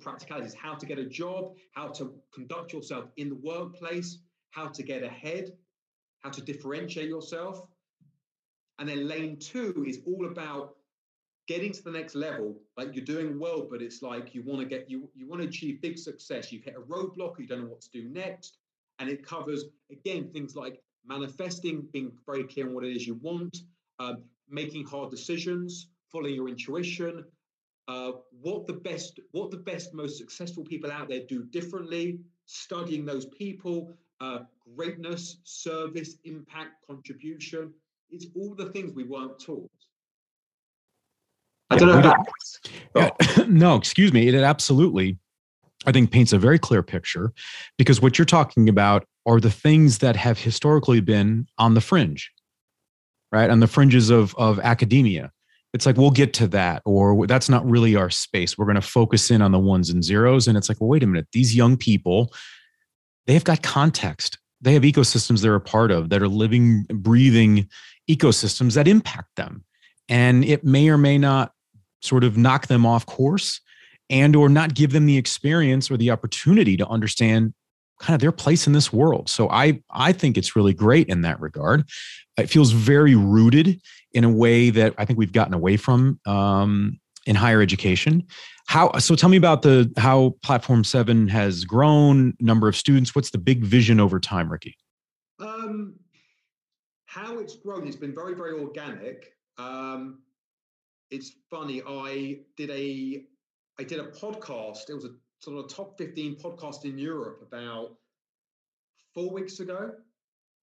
practicalities, 0.00 0.54
how 0.54 0.74
to 0.74 0.86
get 0.86 0.98
a 0.98 1.04
job, 1.04 1.54
how 1.72 1.88
to 1.88 2.14
conduct 2.32 2.72
yourself 2.72 3.06
in 3.16 3.28
the 3.28 3.36
workplace, 3.36 4.18
how 4.54 4.68
to 4.68 4.82
get 4.82 5.02
ahead, 5.02 5.50
how 6.22 6.30
to 6.30 6.40
differentiate 6.40 7.08
yourself. 7.08 7.66
And 8.78 8.88
then 8.88 9.08
lane 9.08 9.38
two 9.38 9.84
is 9.86 10.00
all 10.06 10.26
about 10.26 10.76
getting 11.46 11.72
to 11.72 11.82
the 11.82 11.90
next 11.90 12.14
level. 12.14 12.56
Like 12.76 12.94
you're 12.94 13.04
doing 13.04 13.38
well, 13.38 13.66
but 13.70 13.82
it's 13.82 14.02
like 14.02 14.34
you 14.34 14.42
want 14.42 14.60
to 14.60 14.66
get 14.66 14.90
you 14.90 15.10
you 15.14 15.28
want 15.28 15.42
to 15.42 15.48
achieve 15.48 15.80
big 15.80 15.98
success. 15.98 16.52
You've 16.52 16.64
hit 16.64 16.76
a 16.76 16.80
roadblock, 16.80 17.38
you 17.38 17.46
don't 17.46 17.62
know 17.62 17.68
what 17.68 17.82
to 17.82 17.90
do 17.90 18.08
next. 18.08 18.58
And 18.98 19.08
it 19.08 19.26
covers 19.26 19.64
again 19.90 20.30
things 20.32 20.54
like 20.54 20.80
manifesting, 21.06 21.86
being 21.92 22.12
very 22.26 22.44
clear 22.44 22.68
on 22.68 22.74
what 22.74 22.84
it 22.84 22.96
is 22.96 23.06
you 23.06 23.14
want, 23.14 23.58
um, 23.98 24.22
making 24.48 24.86
hard 24.86 25.10
decisions, 25.10 25.88
following 26.10 26.34
your 26.34 26.48
intuition, 26.48 27.24
uh, 27.88 28.12
what 28.40 28.66
the 28.66 28.72
best 28.72 29.20
what 29.32 29.50
the 29.50 29.56
best 29.56 29.92
most 29.92 30.16
successful 30.16 30.64
people 30.64 30.90
out 30.90 31.08
there 31.08 31.22
do 31.28 31.44
differently, 31.44 32.18
studying 32.46 33.04
those 33.04 33.26
people, 33.26 33.94
uh, 34.20 34.40
greatness, 34.76 35.38
service, 35.44 36.16
impact, 36.24 36.72
contribution. 36.86 37.72
It's 38.10 38.26
all 38.36 38.54
the 38.54 38.70
things 38.70 38.92
we 38.94 39.04
weren't 39.04 39.38
taught. 39.38 39.70
I 41.70 41.76
don't 41.76 42.02
know. 42.02 42.24
Yeah, 42.94 43.10
no, 43.48 43.76
excuse 43.76 44.12
me. 44.12 44.28
It 44.28 44.34
absolutely, 44.34 45.18
I 45.86 45.92
think, 45.92 46.10
paints 46.10 46.32
a 46.32 46.38
very 46.38 46.58
clear 46.58 46.82
picture 46.82 47.32
because 47.78 48.00
what 48.00 48.18
you're 48.18 48.24
talking 48.26 48.68
about 48.68 49.06
are 49.26 49.40
the 49.40 49.50
things 49.50 49.98
that 49.98 50.16
have 50.16 50.38
historically 50.38 51.00
been 51.00 51.46
on 51.58 51.74
the 51.74 51.80
fringe, 51.80 52.30
right? 53.32 53.50
On 53.50 53.60
the 53.60 53.66
fringes 53.66 54.10
of, 54.10 54.34
of 54.36 54.60
academia. 54.60 55.32
It's 55.72 55.86
like, 55.86 55.96
we'll 55.96 56.12
get 56.12 56.32
to 56.34 56.46
that, 56.48 56.82
or 56.84 57.26
that's 57.26 57.48
not 57.48 57.68
really 57.68 57.96
our 57.96 58.10
space. 58.10 58.56
We're 58.56 58.66
going 58.66 58.76
to 58.76 58.80
focus 58.80 59.32
in 59.32 59.42
on 59.42 59.50
the 59.50 59.58
ones 59.58 59.90
and 59.90 60.04
zeros. 60.04 60.46
And 60.46 60.56
it's 60.56 60.68
like, 60.68 60.80
well, 60.80 60.88
wait 60.88 61.02
a 61.02 61.06
minute. 61.06 61.26
These 61.32 61.56
young 61.56 61.76
people, 61.76 62.32
they've 63.26 63.44
got 63.44 63.62
context. 63.62 64.38
They 64.60 64.72
have 64.72 64.82
ecosystems 64.82 65.42
they're 65.42 65.54
a 65.54 65.60
part 65.60 65.90
of 65.90 66.08
that 66.10 66.22
are 66.22 66.28
living, 66.28 66.84
breathing 66.90 67.68
ecosystems 68.10 68.74
that 68.74 68.88
impact 68.88 69.36
them. 69.36 69.64
And 70.08 70.44
it 70.44 70.64
may 70.64 70.88
or 70.88 70.98
may 70.98 71.18
not 71.18 71.52
sort 72.02 72.24
of 72.24 72.36
knock 72.36 72.66
them 72.66 72.84
off 72.84 73.06
course 73.06 73.60
and 74.10 74.36
or 74.36 74.48
not 74.48 74.74
give 74.74 74.92
them 74.92 75.06
the 75.06 75.16
experience 75.16 75.90
or 75.90 75.96
the 75.96 76.10
opportunity 76.10 76.76
to 76.76 76.86
understand 76.86 77.54
kind 78.00 78.14
of 78.14 78.20
their 78.20 78.32
place 78.32 78.66
in 78.66 78.72
this 78.72 78.92
world. 78.92 79.28
So 79.28 79.48
I 79.50 79.80
I 79.90 80.12
think 80.12 80.36
it's 80.36 80.56
really 80.56 80.74
great 80.74 81.08
in 81.08 81.22
that 81.22 81.40
regard. 81.40 81.88
It 82.36 82.50
feels 82.50 82.72
very 82.72 83.14
rooted 83.14 83.80
in 84.12 84.24
a 84.24 84.30
way 84.30 84.70
that 84.70 84.94
I 84.98 85.04
think 85.04 85.18
we've 85.18 85.32
gotten 85.32 85.54
away 85.54 85.76
from 85.76 86.20
um, 86.26 86.98
in 87.26 87.36
higher 87.36 87.60
education. 87.62 88.26
How 88.66 88.96
so? 88.98 89.14
Tell 89.14 89.28
me 89.28 89.36
about 89.36 89.62
the 89.62 89.92
how 89.96 90.36
Platform 90.42 90.84
Seven 90.84 91.28
has 91.28 91.64
grown, 91.64 92.34
number 92.40 92.68
of 92.68 92.76
students. 92.76 93.14
What's 93.14 93.30
the 93.30 93.38
big 93.38 93.62
vision 93.62 94.00
over 94.00 94.18
time, 94.18 94.50
Ricky? 94.50 94.76
Um, 95.38 95.94
how 97.06 97.38
it's 97.38 97.56
grown, 97.56 97.86
it's 97.86 97.96
been 97.96 98.14
very 98.14 98.34
very 98.34 98.58
organic. 98.58 99.32
Um, 99.58 100.20
it's 101.10 101.32
funny. 101.50 101.82
I 101.86 102.40
did 102.56 102.70
a 102.70 103.24
I 103.78 103.84
did 103.84 104.00
a 104.00 104.08
podcast. 104.08 104.88
It 104.88 104.94
was 104.94 105.04
a 105.04 105.10
sort 105.40 105.58
of 105.58 105.66
a 105.66 105.68
top 105.68 105.98
15 105.98 106.36
podcast 106.36 106.84
in 106.84 106.98
Europe 106.98 107.46
about 107.46 107.96
four 109.14 109.30
weeks 109.30 109.60
ago. 109.60 109.92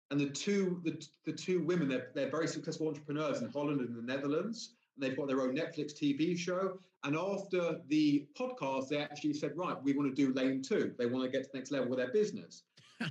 And 0.09 0.19
the 0.19 0.29
two 0.29 0.81
the, 0.83 1.05
the 1.25 1.31
two 1.31 1.63
women, 1.63 1.87
they're, 1.87 2.09
they're 2.15 2.29
very 2.29 2.47
successful 2.47 2.87
entrepreneurs 2.87 3.41
in 3.41 3.49
Holland 3.51 3.79
and 3.81 3.95
the 3.95 4.01
Netherlands. 4.01 4.75
They've 5.01 5.17
got 5.17 5.27
their 5.27 5.41
own 5.41 5.55
Netflix 5.55 5.93
TV 5.93 6.37
show. 6.37 6.79
And 7.03 7.17
after 7.17 7.79
the 7.87 8.27
podcast, 8.39 8.89
they 8.89 8.97
actually 8.99 9.33
said, 9.33 9.53
right, 9.55 9.75
we 9.83 9.93
want 9.93 10.15
to 10.15 10.15
do 10.15 10.33
lane 10.33 10.61
two. 10.61 10.93
They 10.97 11.07
want 11.07 11.25
to 11.25 11.29
get 11.29 11.43
to 11.45 11.49
the 11.51 11.57
next 11.57 11.71
level 11.71 11.89
with 11.89 11.99
their 11.99 12.11
business. 12.11 12.63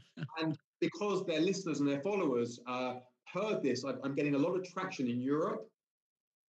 and 0.41 0.57
because 0.81 1.27
their 1.27 1.41
listeners 1.41 1.81
and 1.81 1.89
their 1.89 2.01
followers 2.01 2.61
uh, 2.67 2.95
heard 3.25 3.63
this, 3.63 3.85
I'm 3.85 4.15
getting 4.15 4.37
a 4.37 4.39
lot 4.39 4.55
of 4.55 4.65
traction 4.65 5.09
in 5.09 5.21
Europe 5.21 5.69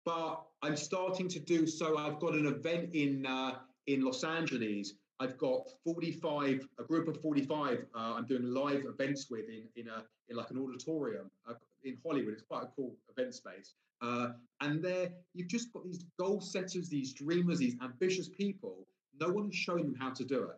but 0.05 0.43
I'm 0.63 0.77
starting 0.77 1.29
to 1.29 1.41
do 1.41 1.67
so. 1.67 1.99
I've 1.99 2.21
got 2.21 2.35
an 2.35 2.47
event 2.47 2.91
in 2.95 3.27
uh, 3.27 3.57
in 3.87 4.03
Los 4.03 4.25
Angeles. 4.25 4.95
I've 5.21 5.39
got 5.39 5.71
45, 5.85 6.67
a 6.79 6.83
group 6.83 7.07
of 7.07 7.21
45. 7.21 7.87
Uh, 7.95 7.99
I'm 7.99 8.27
doing 8.27 8.43
live 8.43 8.85
events 8.85 9.29
with 9.31 9.49
in 9.49 9.65
in 9.77 9.89
a 9.89 10.05
in 10.29 10.37
like 10.37 10.51
an 10.51 10.59
auditorium 10.59 11.31
uh, 11.49 11.55
in 11.85 11.97
Hollywood. 12.05 12.35
It's 12.35 12.43
quite 12.43 12.65
a 12.65 12.69
cool 12.77 12.95
event 13.17 13.35
space. 13.35 13.75
Uh, 14.05 14.33
and 14.61 14.83
there, 14.83 15.11
you've 15.33 15.49
just 15.49 15.73
got 15.73 15.85
these 15.85 16.05
goal 16.19 16.41
setters, 16.41 16.89
these 16.89 17.13
dreamers, 17.15 17.59
these 17.59 17.77
ambitious 17.83 18.29
people. 18.29 18.87
No 19.21 19.29
one 19.29 19.47
has 19.47 19.55
shown 19.55 19.83
them 19.83 19.97
how 19.99 20.11
to 20.11 20.25
do 20.25 20.43
it. 20.45 20.57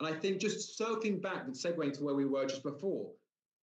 And 0.00 0.08
I 0.08 0.18
think 0.18 0.40
just 0.40 0.76
circling 0.76 1.20
back 1.20 1.44
and 1.44 1.54
segueing 1.54 1.92
to 1.94 2.02
where 2.02 2.14
we 2.14 2.24
were 2.24 2.46
just 2.46 2.62
before, 2.62 3.10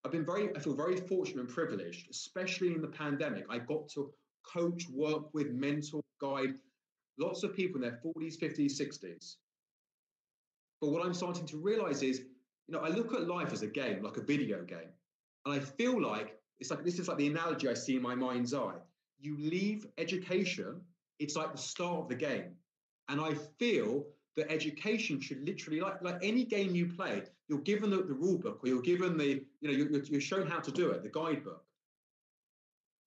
I've 0.06 0.12
been 0.12 0.26
very, 0.26 0.56
I 0.56 0.60
feel 0.60 0.76
very 0.76 0.98
fortunate 0.98 1.42
and 1.42 1.50
privileged, 1.50 2.10
especially 2.10 2.74
in 2.74 2.82
the 2.82 2.88
pandemic. 2.88 3.46
I 3.50 3.60
got 3.60 3.90
to 3.90 4.12
coach, 4.44 4.88
work 4.90 5.34
with, 5.34 5.52
mentor, 5.52 6.02
guide 6.20 6.54
lots 7.20 7.44
of 7.44 7.56
people 7.56 7.76
in 7.76 7.82
their 7.82 8.00
40s, 8.04 8.40
50s, 8.40 8.80
60s. 8.80 9.36
But 10.80 10.90
what 10.90 11.06
I'm 11.06 11.14
starting 11.14 11.46
to 11.48 11.58
realize 11.58 12.02
is, 12.02 12.20
you 12.68 12.74
know, 12.74 12.80
I 12.80 12.90
look 12.90 13.14
at 13.14 13.28
life 13.28 13.52
as 13.52 13.62
a 13.62 13.68
game, 13.68 14.02
like 14.02 14.18
a 14.18 14.24
video 14.24 14.64
game. 14.64 14.90
And 15.46 15.54
I 15.54 15.60
feel 15.60 16.02
like 16.02 16.38
it's 16.60 16.72
like 16.72 16.84
this 16.84 17.00
is 17.00 17.08
like 17.08 17.18
the 17.18 17.28
analogy 17.28 17.68
I 17.68 17.74
see 17.74 17.96
in 17.96 18.02
my 18.02 18.16
mind's 18.16 18.54
eye. 18.54 18.78
You 19.22 19.38
leave 19.38 19.88
education, 19.98 20.82
it's 21.20 21.36
like 21.36 21.52
the 21.52 21.58
start 21.58 22.00
of 22.00 22.10
the 22.10 22.16
game. 22.16 22.56
And 23.08 23.22
I 23.22 23.34
feel 23.60 24.06
that 24.38 24.52
education 24.52 25.20
should 25.20 25.46
literally, 25.46 25.82
like, 25.82 26.02
like 26.02 26.18
any 26.22 26.44
game 26.46 26.74
you 26.74 26.88
play, 26.88 27.24
you're 27.48 27.60
given 27.60 27.90
the, 27.90 27.98
the 27.98 28.14
rule 28.14 28.38
book 28.38 28.60
or 28.64 28.68
you're 28.68 28.82
given 28.82 29.18
the, 29.18 29.44
you 29.60 29.70
know, 29.70 29.72
you're, 29.72 30.04
you're 30.04 30.22
shown 30.22 30.48
how 30.48 30.60
to 30.60 30.72
do 30.72 30.90
it, 30.92 31.04
the 31.04 31.10
guidebook 31.10 31.64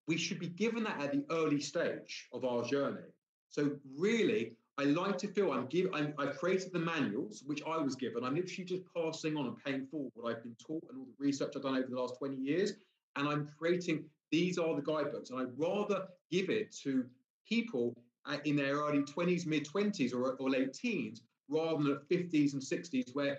we 0.07 0.17
should 0.17 0.39
be 0.39 0.49
given 0.49 0.85
that 0.85 1.01
at 1.01 1.13
the 1.13 1.25
early 1.31 1.61
stage 1.61 2.29
of 2.33 2.45
our 2.45 2.63
journey. 2.65 3.09
So 3.49 3.77
really, 3.97 4.57
I 4.77 4.85
like 4.85 5.19
to 5.19 5.29
feel 5.29 5.53
I'm 5.53 5.67
give 5.67 5.89
I'm, 5.95 6.13
I've 6.19 6.37
created 6.37 6.73
the 6.73 6.81
manuals 6.81 7.43
which 7.47 7.63
I 7.67 7.79
was 7.79 7.95
given. 7.95 8.25
I'm 8.25 8.35
literally 8.35 8.65
just 8.65 8.83
passing 8.95 9.37
on 9.37 9.47
and 9.47 9.65
paying 9.65 9.87
forward 9.87 10.11
what 10.15 10.31
I've 10.31 10.43
been 10.43 10.57
taught 10.57 10.85
and 10.91 10.99
all 10.99 11.07
the 11.07 11.25
research 11.25 11.53
I've 11.55 11.63
done 11.63 11.77
over 11.77 11.87
the 11.89 12.01
last 12.01 12.19
20 12.19 12.37
years. 12.37 12.73
And 13.17 13.29
I'm 13.29 13.49
creating 13.57 14.05
these 14.35 14.59
are 14.59 14.75
the 14.75 14.83
guidebooks. 14.83 15.31
And 15.31 15.39
I'd 15.41 15.57
rather 15.57 16.09
give 16.29 16.51
it 16.51 16.75
to 16.83 17.05
people 17.49 17.95
uh, 18.27 18.39
in 18.45 18.57
their 18.57 18.75
early 18.75 19.03
20s, 19.03 19.47
mid 19.47 19.65
20s, 19.65 20.13
or, 20.13 20.33
or 20.35 20.51
late 20.51 20.73
teens 20.75 21.23
rather 21.49 21.83
than 21.83 21.93
at 21.93 22.09
50s 22.09 22.55
and 22.55 22.63
60s 22.63 23.15
where 23.15 23.39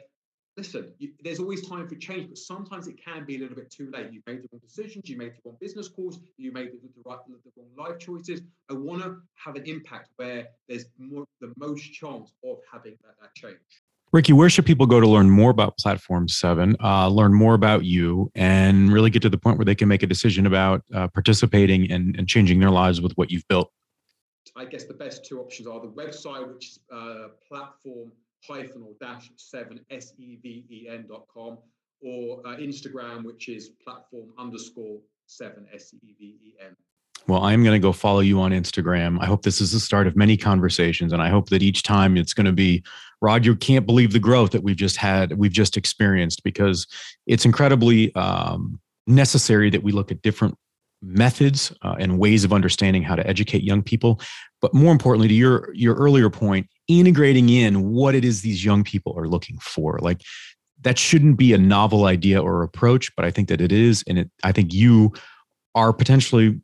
listen, 0.57 0.93
you, 0.99 1.11
there's 1.21 1.39
always 1.39 1.67
time 1.67 1.85
for 1.85 1.95
change, 1.95 2.29
but 2.29 2.37
sometimes 2.37 2.87
it 2.87 2.97
can 3.03 3.25
be 3.25 3.35
a 3.35 3.39
little 3.39 3.57
bit 3.57 3.69
too 3.69 3.91
late. 3.91 4.07
You've 4.13 4.25
made 4.25 4.41
the 4.41 4.47
wrong 4.53 4.61
decisions, 4.63 5.09
you 5.09 5.17
made 5.17 5.33
the 5.33 5.41
wrong 5.43 5.57
business 5.59 5.89
calls, 5.89 6.19
you 6.37 6.53
made 6.53 6.69
the, 6.71 6.77
the, 6.95 7.09
right, 7.09 7.19
the 7.27 7.51
wrong 7.57 7.89
life 7.89 7.99
choices. 7.99 8.39
I 8.69 8.73
want 8.73 9.03
to 9.03 9.17
have 9.33 9.57
an 9.57 9.65
impact 9.65 10.11
where 10.15 10.47
there's 10.69 10.85
more 10.97 11.25
the 11.41 11.51
most 11.57 11.91
chance 11.91 12.31
of 12.45 12.59
having 12.71 12.95
that, 13.03 13.15
that 13.21 13.35
change. 13.35 13.57
Ricky, 14.15 14.31
where 14.31 14.49
should 14.49 14.65
people 14.65 14.85
go 14.85 15.01
to 15.01 15.07
learn 15.07 15.29
more 15.29 15.51
about 15.51 15.77
Platform 15.77 16.29
7, 16.29 16.77
uh, 16.81 17.09
learn 17.09 17.33
more 17.33 17.53
about 17.53 17.83
you, 17.83 18.31
and 18.33 18.89
really 18.89 19.09
get 19.09 19.21
to 19.23 19.29
the 19.29 19.37
point 19.37 19.57
where 19.57 19.65
they 19.65 19.75
can 19.75 19.89
make 19.89 20.03
a 20.03 20.07
decision 20.07 20.45
about 20.45 20.83
uh, 20.93 21.09
participating 21.09 21.91
and, 21.91 22.17
and 22.17 22.25
changing 22.25 22.61
their 22.61 22.69
lives 22.69 23.01
with 23.01 23.11
what 23.17 23.29
you've 23.29 23.45
built? 23.49 23.69
I 24.55 24.63
guess 24.63 24.85
the 24.85 24.93
best 24.93 25.25
two 25.25 25.41
options 25.41 25.67
are 25.67 25.81
the 25.81 25.89
website, 25.89 26.47
which 26.47 26.65
is 26.69 26.79
uh, 26.93 27.27
platform 27.45 28.13
hyphen 28.47 28.83
or 28.83 28.93
dash 29.01 29.29
seven 29.35 29.81
S 29.89 30.13
E 30.17 30.37
V 30.41 30.65
E 30.69 30.87
N 30.89 31.07
dot 31.09 31.25
com 31.27 31.57
or 32.01 32.39
uh, 32.47 32.55
Instagram, 32.55 33.25
which 33.25 33.49
is 33.49 33.71
platform 33.83 34.31
underscore 34.37 35.01
seven 35.25 35.67
S 35.73 35.93
E 35.93 36.15
V 36.17 36.37
E 36.41 36.53
N. 36.65 36.73
Well, 37.27 37.43
I'm 37.43 37.63
going 37.63 37.79
to 37.79 37.83
go 37.83 37.91
follow 37.91 38.19
you 38.19 38.39
on 38.39 38.51
Instagram. 38.51 39.19
I 39.19 39.25
hope 39.25 39.41
this 39.41 39.59
is 39.59 39.71
the 39.71 39.79
start 39.79 40.05
of 40.05 40.15
many 40.15 40.37
conversations. 40.37 41.11
And 41.11 41.21
I 41.21 41.29
hope 41.29 41.49
that 41.49 41.63
each 41.63 41.81
time 41.81 42.17
it's 42.17 42.33
going 42.33 42.45
to 42.45 42.51
be, 42.51 42.83
Rod, 43.21 43.45
you 43.45 43.55
can't 43.55 43.85
believe 43.85 44.13
the 44.13 44.19
growth 44.19 44.51
that 44.51 44.63
we've 44.63 44.75
just 44.75 44.97
had, 44.97 45.37
we've 45.37 45.51
just 45.51 45.75
experienced, 45.75 46.43
because 46.43 46.85
it's 47.25 47.45
incredibly 47.45 48.13
um, 48.15 48.79
necessary 49.07 49.69
that 49.71 49.81
we 49.81 49.91
look 49.91 50.11
at 50.11 50.21
different 50.21 50.55
methods 51.01 51.73
uh, 51.81 51.95
and 51.99 52.19
ways 52.19 52.43
of 52.43 52.53
understanding 52.53 53.01
how 53.01 53.15
to 53.15 53.25
educate 53.27 53.63
young 53.63 53.81
people. 53.81 54.21
But 54.61 54.73
more 54.73 54.91
importantly, 54.91 55.27
to 55.27 55.33
your, 55.33 55.73
your 55.73 55.95
earlier 55.95 56.29
point, 56.29 56.67
integrating 56.87 57.49
in 57.49 57.91
what 57.91 58.13
it 58.13 58.23
is 58.23 58.41
these 58.41 58.63
young 58.63 58.83
people 58.83 59.17
are 59.17 59.27
looking 59.27 59.57
for. 59.59 59.97
Like 59.99 60.21
that 60.81 60.99
shouldn't 60.99 61.37
be 61.37 61.53
a 61.53 61.57
novel 61.57 62.05
idea 62.05 62.41
or 62.41 62.61
approach, 62.61 63.15
but 63.15 63.25
I 63.25 63.31
think 63.31 63.47
that 63.49 63.61
it 63.61 63.71
is. 63.71 64.03
And 64.07 64.19
it, 64.19 64.31
I 64.43 64.51
think 64.51 64.73
you 64.73 65.13
are 65.73 65.91
potentially 65.91 66.59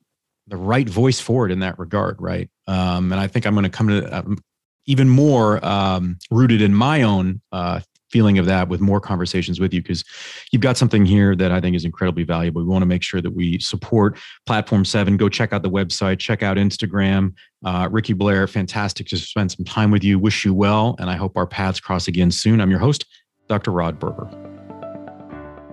the 0.52 0.58
right 0.58 0.88
voice 0.88 1.20
for 1.20 1.46
it 1.46 1.52
in 1.52 1.60
that 1.60 1.80
regard, 1.80 2.22
right? 2.22 2.50
Um, 2.68 3.12
and 3.12 3.20
I 3.20 3.26
think 3.26 3.48
I'm 3.48 3.56
going 3.56 3.64
to 3.64 3.70
come 3.70 3.88
to 3.88 4.20
um, 4.20 4.38
even 4.86 5.10
more 5.10 5.66
um, 5.66 6.20
rooted 6.30 6.62
in 6.62 6.74
my 6.74 7.04
own 7.04 7.42
uh, 7.54 7.80
feeling 8.10 8.38
of 8.38 8.46
that 8.46 8.68
with 8.68 8.82
more 8.82 9.00
conversations 9.00 9.62
with 9.62 9.74
you 9.74 9.82
because 9.82 10.04
you've 10.52 10.62
got 10.62 10.76
something 10.76 11.06
here 11.06 11.38
that 11.38 11.54
I 11.54 11.62
think 11.62 11.78
is 11.78 11.86
incredibly 11.86 12.24
valuable. 12.24 12.62
We 12.62 12.68
want 12.68 12.82
to 12.82 12.88
make 12.88 13.02
sure 13.02 13.22
that 13.22 13.32
we 13.32 13.60
support 13.60 14.20
Platform 14.46 14.84
Seven. 14.84 15.16
Go 15.16 15.30
check 15.30 15.54
out 15.54 15.64
the 15.64 15.70
website, 15.70 16.20
check 16.20 16.44
out 16.44 16.58
Instagram. 16.58 17.34
Uh, 17.64 17.88
Ricky 17.90 18.12
Blair, 18.12 18.46
fantastic 18.46 19.08
to 19.08 19.18
spend 19.18 19.54
some 19.54 19.64
time 19.64 19.90
with 19.90 20.04
you. 20.04 20.20
Wish 20.20 20.44
you 20.44 20.54
well, 20.54 20.98
and 21.00 21.10
I 21.10 21.16
hope 21.16 21.38
our 21.38 21.48
paths 21.48 21.80
cross 21.80 22.10
again 22.10 22.30
soon. 22.30 22.60
I'm 22.60 22.70
your 22.70 22.80
host, 22.80 23.06
Dr. 23.48 23.72
Rod 23.72 24.00
Berger. 24.00 24.30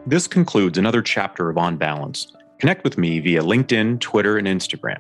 This 0.07 0.29
concludes 0.29 0.79
another 0.79 1.03
chapter 1.03 1.51
of 1.51 1.59
On 1.59 1.77
Balance. 1.77 2.33
Connect 2.59 2.83
with 2.83 2.99
me 2.99 3.21
via 3.21 3.41
LinkedIn, 3.41 4.01
Twitter, 4.01 4.37
and 4.37 4.49
Instagram. 4.49 4.99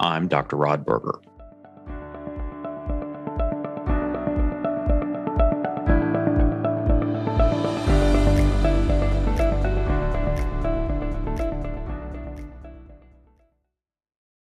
I'm 0.00 0.26
Dr. 0.26 0.56
Rod 0.56 0.86
Berger. 0.86 1.20